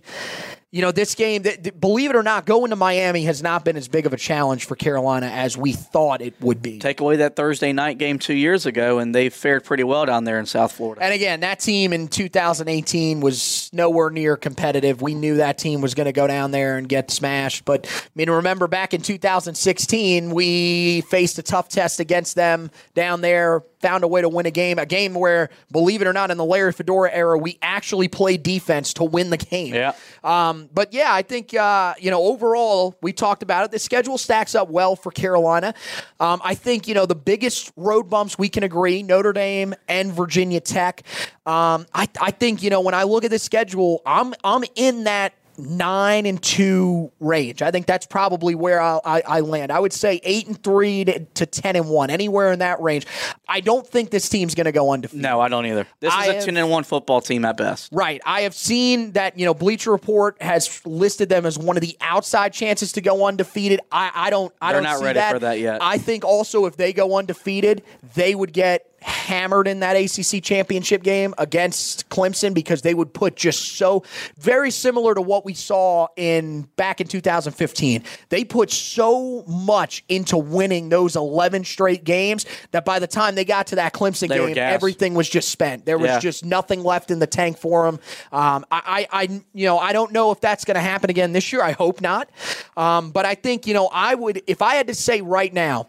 [0.76, 1.42] you know, this game,
[1.80, 4.66] believe it or not, going to Miami has not been as big of a challenge
[4.66, 6.78] for Carolina as we thought it would be.
[6.80, 10.24] Take away that Thursday night game two years ago, and they fared pretty well down
[10.24, 11.02] there in South Florida.
[11.02, 15.00] And again, that team in 2018 was nowhere near competitive.
[15.00, 17.64] We knew that team was going to go down there and get smashed.
[17.64, 23.22] But I mean, remember back in 2016, we faced a tough test against them down
[23.22, 26.30] there, found a way to win a game, a game where, believe it or not,
[26.30, 29.74] in the Larry Fedora era, we actually played defense to win the game.
[29.74, 29.94] Yeah.
[30.22, 33.70] Um, but yeah, I think uh, you know overall we talked about it.
[33.70, 35.74] The schedule stacks up well for Carolina.
[36.20, 40.12] Um, I think you know the biggest road bumps we can agree Notre Dame and
[40.12, 41.02] Virginia Tech.
[41.46, 45.04] Um, I, I think you know when I look at the schedule, I'm I'm in
[45.04, 47.62] that nine and two range.
[47.62, 49.72] I think that's probably where I'll, I, I land.
[49.72, 53.06] I would say eight and three to, to, ten and one, anywhere in that range.
[53.48, 55.22] I don't think this team's going to go undefeated.
[55.22, 55.86] No, I don't either.
[56.00, 57.90] This is a have- ten and one football team at best.
[57.92, 58.20] Right.
[58.24, 61.96] I have seen that, you know, Bleacher Report has listed them as one of the
[62.00, 63.80] outside chances to go undefeated.
[63.90, 65.32] I, I don't I They're don't not see ready that.
[65.32, 65.82] for that yet.
[65.82, 67.82] I think also if they go undefeated,
[68.14, 73.36] they would get hammered in that ACC championship game against Clemson because they would put
[73.36, 74.02] just so
[74.38, 78.02] very similar to what we saw in back in 2015.
[78.30, 83.44] They put so much into winning those 11 straight games that by the time they
[83.44, 85.84] got to that Clemson They game, everything was just spent.
[85.86, 86.18] There was Yeah.
[86.18, 88.00] just nothing left in the tank for them.
[88.32, 91.32] Um, I, I, I, you know, I don't know if that's going to happen again
[91.32, 91.62] this year.
[91.62, 92.28] I hope not.
[92.76, 95.86] Um, but I think, you know, I would, if I had to say right now,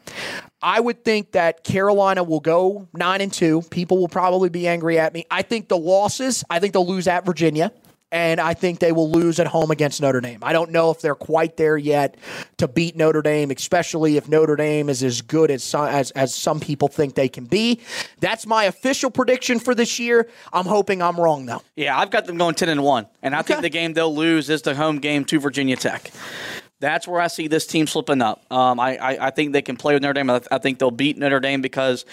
[0.62, 3.62] I would think that Carolina will go nine and two.
[3.70, 5.26] People will probably be angry at me.
[5.30, 7.72] I think the losses, I think they'll lose at Virginia.
[8.10, 10.40] And I think they will lose at home against Notre Dame.
[10.42, 12.16] I don't know if they're quite there yet
[12.56, 16.34] to beat Notre Dame, especially if Notre Dame is as good as some, as, as
[16.34, 17.82] some people think they can be.
[18.22, 20.30] That's my official prediction for this year.
[20.54, 21.62] I'm hoping I'm wrong, though.
[21.76, 24.50] Yeah, I've got them going ten and one, and I think the game they'll lose
[24.50, 26.10] is the home game to Virginia Tech.
[26.80, 28.46] That's where I see this team slipping up.
[28.52, 30.30] Um, I, I, I think they can play with Notre Dame.
[30.30, 32.06] I, I think they'll beat Notre Dame because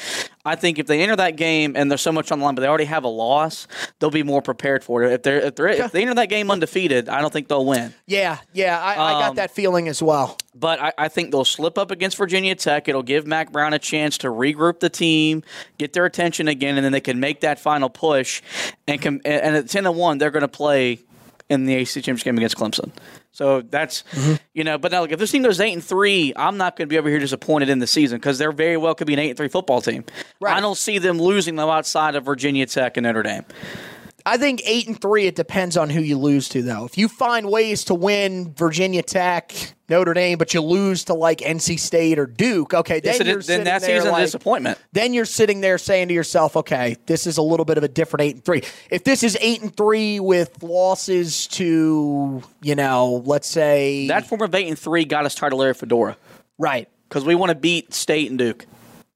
[0.47, 2.62] I think if they enter that game and there's so much on the line, but
[2.62, 3.67] they already have a loss,
[3.99, 5.12] they'll be more prepared for it.
[5.12, 7.93] If they're if, if they enter that game undefeated, I don't think they'll win.
[8.07, 10.39] Yeah, yeah, I, I got that feeling as well.
[10.55, 12.89] But I, I think they'll slip up against Virginia Tech.
[12.89, 15.43] It'll give Mack Brown a chance to regroup the team,
[15.77, 18.41] get their attention again, and then they can make that final push.
[18.87, 21.01] And com- and at ten and one, they're going to play
[21.51, 22.91] in the ACC championship game against Clemson.
[23.35, 24.35] So that's mm-hmm.
[24.53, 24.78] you know.
[24.78, 26.99] But now, look, if this team goes eight and three, I'm not going to be
[26.99, 29.37] over here disappointed in the season because there very well could be an eight and
[29.37, 30.05] three football team.
[30.41, 30.57] Right.
[30.57, 33.45] I don't see them losing them outside of Virginia Tech and Notre Dame.
[34.27, 35.27] I think eight and three.
[35.27, 36.85] It depends on who you lose to, though.
[36.87, 39.55] If you find ways to win Virginia Tech,
[39.91, 43.39] Notre Dame, but you lose to like NC State or Duke, okay, then Yes, you're
[43.41, 44.79] is- then sitting that there like- disappointment.
[44.93, 47.89] Then you're sitting there saying to yourself, okay, this is a little bit of a
[47.89, 48.62] different eight and three.
[48.91, 54.41] If this is eight and three with losses to, you know, let's say That form
[54.41, 56.16] of eight and three got us tired of Larry Fedora
[56.59, 56.89] right.
[57.11, 58.64] because we want to beat State and Duke.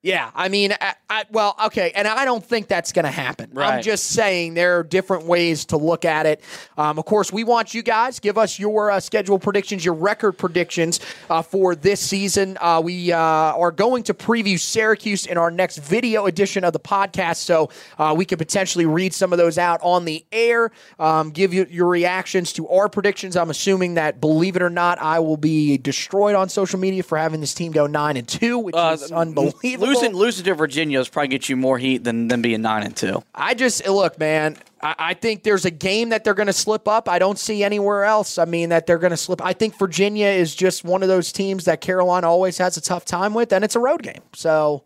[0.00, 3.50] Yeah, I mean, I, I, well, okay, and I don't think that's going to happen.
[3.58, 6.40] I'm just saying there are different ways to look at it.
[6.76, 10.38] Um, of course, we want you guys give us your uh, schedule predictions, your record
[10.38, 12.56] predictions uh, for this season.
[12.60, 16.78] Uh, we uh, are going to preview Syracuse in our next video edition of the
[16.78, 17.68] podcast, so
[17.98, 20.70] uh, we could potentially read some of those out on the air.
[21.00, 23.36] Um, give you your reactions to our predictions.
[23.36, 27.18] I'm assuming that, believe it or not, I will be destroyed on social media for
[27.18, 29.87] having this team go nine and two, which is unbelievable.
[29.88, 32.96] Losing losing to Virginia is probably get you more heat than, than being nine and
[32.96, 33.22] two.
[33.34, 34.56] I just look, man.
[34.82, 37.08] I, I think there's a game that they're going to slip up.
[37.08, 38.38] I don't see anywhere else.
[38.38, 39.44] I mean, that they're going to slip.
[39.44, 43.04] I think Virginia is just one of those teams that Carolina always has a tough
[43.04, 44.22] time with, and it's a road game.
[44.34, 44.84] So,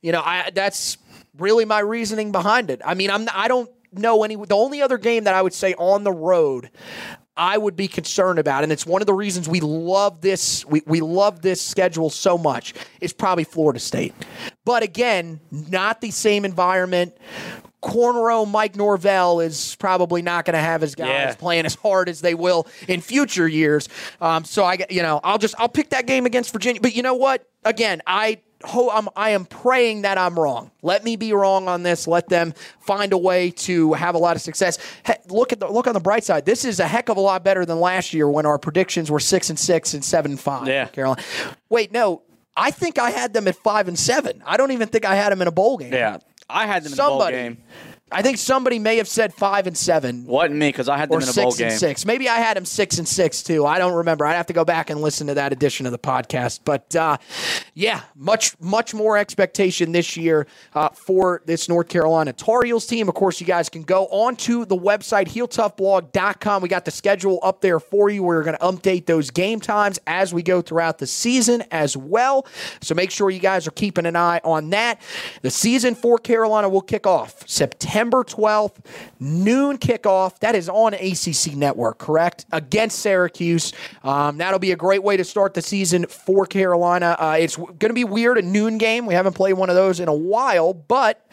[0.00, 0.98] you know, I that's
[1.36, 2.80] really my reasoning behind it.
[2.84, 4.36] I mean, I'm I don't know any.
[4.36, 6.70] The only other game that I would say on the road.
[7.38, 10.66] I would be concerned about, and it's one of the reasons we love this.
[10.66, 12.74] We, we love this schedule so much.
[13.00, 14.12] Is probably Florida State,
[14.64, 17.16] but again, not the same environment.
[17.80, 21.34] Cornrow Mike Norvell is probably not going to have his guys Yeah.
[21.36, 23.88] playing as hard as they will in future years.
[24.20, 26.80] Um, so I, you know, I'll just I'll pick that game against Virginia.
[26.80, 27.48] But you know what?
[27.64, 30.70] Again, I ho- I'm, I am praying that I'm wrong.
[30.82, 32.06] Let me be wrong on this.
[32.06, 34.78] Let them find a way to have a lot of success.
[35.06, 36.44] He- look at the look on the bright side.
[36.44, 39.20] This is a heck of a lot better than last year when our predictions were
[39.20, 40.66] six and six and seven and five.
[40.68, 40.86] Yeah.
[40.86, 41.22] Carolina.
[41.68, 42.22] Wait, no.
[42.56, 44.42] I think I had them at five and seven.
[44.44, 45.92] I don't even think I had them in a bowl game.
[45.92, 46.18] Yeah,
[46.50, 47.36] I had them in Somebody.
[47.36, 47.62] a bowl game.
[48.10, 51.18] I think somebody may have said five and seven Wasn't me because I had them
[51.18, 51.68] or in a bowl six game.
[51.68, 52.06] and six.
[52.06, 53.66] Maybe I had him six and six too.
[53.66, 54.24] I don't remember.
[54.24, 56.60] I'd have to go back and listen to that edition of the podcast.
[56.64, 57.18] But uh,
[57.74, 63.08] yeah, much much more expectation this year uh, for this North Carolina Tar Heels team.
[63.08, 66.62] Of course, you guys can go onto the website heeltoughblog.com.
[66.62, 68.22] We got the schedule up there for you.
[68.22, 72.46] We're going to update those game times as we go throughout the season as well.
[72.80, 75.00] So make sure you guys are keeping an eye on that.
[75.42, 78.76] The season for Carolina will kick off September 12th,
[79.20, 80.38] noon kickoff.
[80.40, 82.46] That is on ACC Network, correct?
[82.52, 83.72] Against Syracuse.
[84.02, 87.16] Um, that'll be a great way to start the season for Carolina.
[87.18, 89.06] Uh, it's going to be weird, a noon game.
[89.06, 91.28] We haven't played one of those in a while, but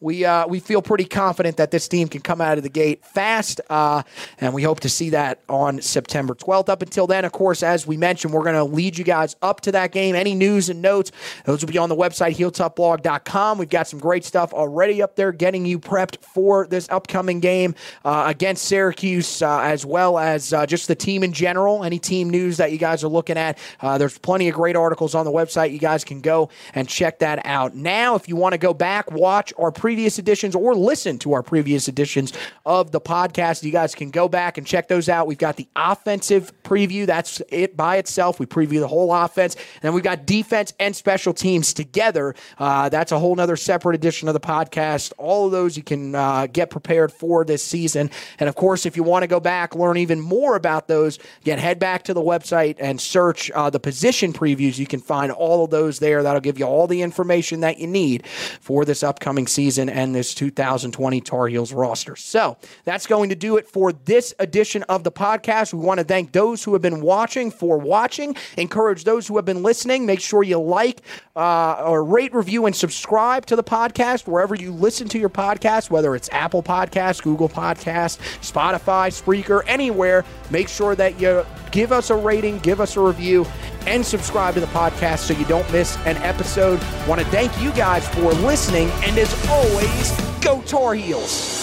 [0.00, 3.04] we uh, we feel pretty confident that this team can come out of the gate
[3.04, 4.02] fast, uh,
[4.38, 6.68] and we hope to see that on September 12th.
[6.68, 9.60] Up until then, of course, as we mentioned, we're going to lead you guys up
[9.62, 10.14] to that game.
[10.14, 11.12] Any news and notes,
[11.44, 13.58] those will be on the website, heeltoughblog.com.
[13.58, 17.40] We've got some great stuff already up there getting you prepped prepped for this upcoming
[17.40, 21.84] game uh, against Syracuse, uh, as well as uh, just the team in general.
[21.84, 25.14] Any team news that you guys are looking at, uh, there's plenty of great articles
[25.14, 25.72] on the website.
[25.72, 27.74] You guys can go and check that out.
[27.74, 31.42] Now, if you want to go back, watch our previous editions, or listen to our
[31.42, 32.32] previous editions
[32.66, 35.26] of the podcast, you guys can go back and check those out.
[35.26, 37.06] We've got the offensive preview.
[37.06, 38.38] That's it by itself.
[38.38, 39.54] We preview the whole offense.
[39.54, 42.34] And then we've got defense and special teams together.
[42.58, 45.12] Uh, that's a whole nother separate edition of the podcast.
[45.18, 48.10] All of those you can uh, get prepared for this season.
[48.38, 51.58] And of course, if you want to go back, learn even more about those, again,
[51.58, 54.78] head back to the website and search uh, the position previews.
[54.78, 56.22] You can find all of those there.
[56.22, 60.34] That'll give you all the information that you need for this upcoming season and this
[60.34, 62.16] 2020 Tar Heels roster.
[62.16, 65.72] So that's going to do it for this edition of the podcast.
[65.72, 68.36] We want to thank those who have been watching for watching.
[68.56, 70.06] Encourage those who have been listening.
[70.06, 71.02] Make sure you like
[71.36, 75.89] uh, or rate, review, and subscribe to the podcast wherever you listen to your podcast,
[75.90, 80.24] whether it's Apple Podcasts, Google Podcasts, Spotify, Spreaker, anywhere.
[80.50, 83.46] Make sure that you give us a rating, give us a review,
[83.86, 86.80] and subscribe to the podcast so you don't miss an episode.
[87.06, 91.59] Want to thank you guys for listening, and as always, go Tar Heels.